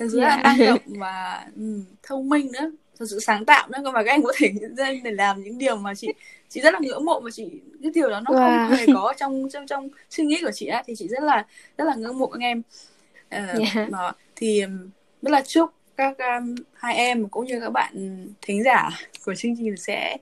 [0.00, 0.42] thực sự là Dạ.
[0.42, 4.22] năng động và ừ, thông minh nữa thật sự sáng tạo nữa mà các anh
[4.22, 6.08] có thể ra để làm những điều mà chị
[6.48, 7.48] chị rất là ngưỡng mộ mà chị
[7.82, 8.68] cái điều đó nó wow.
[8.68, 11.46] không hề có trong trong trong suy nghĩ của chị á thì chị rất là
[11.78, 12.62] rất là ngưỡng mộ các em
[13.36, 13.90] uh, yeah.
[13.90, 14.62] mà thì
[15.22, 18.90] rất là chúc các um, hai em cũng như các bạn thính giả
[19.24, 20.16] của chương trình sẽ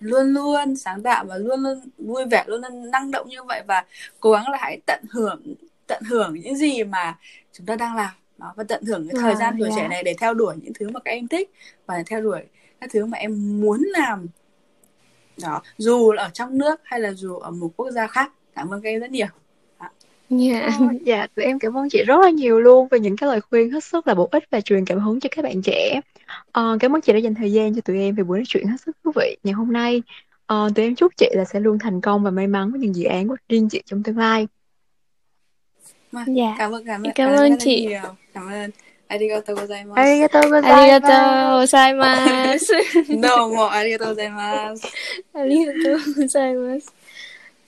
[0.00, 3.62] luôn luôn sáng tạo và luôn luôn vui vẻ luôn luôn năng động như vậy
[3.66, 3.84] và
[4.20, 5.54] cố gắng là hãy tận hưởng
[5.86, 7.18] tận hưởng những gì mà
[7.52, 9.80] chúng ta đang làm đó, và tận hưởng cái thời à, gian tuổi yeah.
[9.80, 11.50] trẻ này để theo đuổi những thứ mà các em thích
[11.86, 12.40] và theo đuổi
[12.80, 14.26] các thứ mà em muốn làm
[15.42, 18.70] đó dù là ở trong nước hay là dù ở một quốc gia khác cảm
[18.70, 19.26] ơn các em rất nhiều
[20.40, 20.72] Yeah.
[20.82, 23.40] Oh, dạ, tụi em cảm ơn chị rất là nhiều luôn về những cái lời
[23.40, 26.00] khuyên hết sức là bổ ích và truyền cảm hứng cho các bạn trẻ.
[26.58, 28.66] Uh, cảm ơn chị đã dành thời gian cho tụi em về buổi nói chuyện
[28.66, 30.02] hết sức thú vị ngày hôm nay.
[30.52, 32.94] Uh, tụi em chúc chị là sẽ luôn thành công và may mắn với những
[32.94, 34.48] dự án của riêng chị trong tương lai.
[36.12, 36.54] Mà, dạ.
[36.58, 37.86] Cảm ơn cảm ơn cảm ơn chị.
[37.86, 38.00] Nhiều.
[38.34, 38.70] Cảm ơn.
[39.08, 39.94] Arigatou gozaimasu.
[39.94, 40.74] Arigatou gozaimasu.
[40.74, 42.74] Arigatou gozaimasu.
[43.22, 44.88] no mo arigatou gozaimasu.
[45.34, 46.90] Arigatou gozaimasu.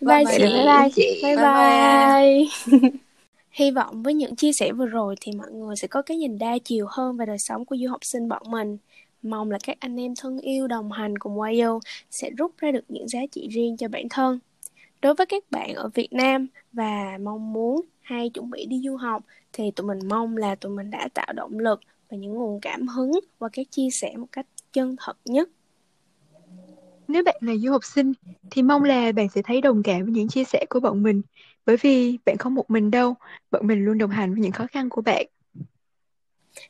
[0.00, 0.42] Bye, bye, chị.
[0.42, 1.20] Bye bye chị.
[1.22, 2.46] Bye bye.
[2.80, 2.90] bye.
[3.50, 6.38] Hy vọng với những chia sẻ vừa rồi thì mọi người sẽ có cái nhìn
[6.38, 8.76] đa chiều hơn về đời sống của du học sinh bọn mình.
[9.22, 12.84] Mong là các anh em thân yêu đồng hành cùng YO sẽ rút ra được
[12.88, 14.38] những giá trị riêng cho bản thân.
[15.02, 18.96] Đối với các bạn ở Việt Nam và mong muốn hay chuẩn bị đi du
[18.96, 19.22] học
[19.54, 21.80] thì tụi mình mong là tụi mình đã tạo động lực
[22.10, 25.48] và những nguồn cảm hứng qua các chia sẻ một cách chân thật nhất
[27.08, 28.12] nếu bạn là du học sinh
[28.50, 31.22] thì mong là bạn sẽ thấy đồng cảm với những chia sẻ của bọn mình
[31.66, 33.14] bởi vì bạn không một mình đâu,
[33.50, 35.26] bọn mình luôn đồng hành với những khó khăn của bạn.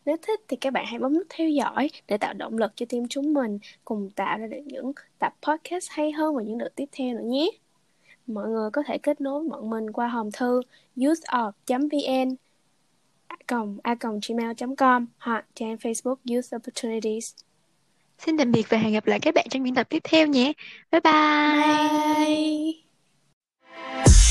[0.05, 2.87] Nếu thích thì các bạn hãy bấm nút theo dõi để tạo động lực cho
[2.87, 6.69] team chúng mình cùng tạo ra được những tập podcast hay hơn vào những đợt
[6.75, 7.51] tiếp theo nữa nhé.
[8.27, 10.61] Mọi người có thể kết nối với bọn mình qua hòm thư
[10.97, 12.35] youthorg.vn
[13.47, 17.35] còng a còng gmail.com hoặc trang Facebook Youth Opportunities.
[18.19, 20.53] Xin tạm biệt và hẹn gặp lại các bạn trong biên tập tiếp theo nhé.
[20.93, 21.13] Bye bye.
[24.05, 24.25] bye.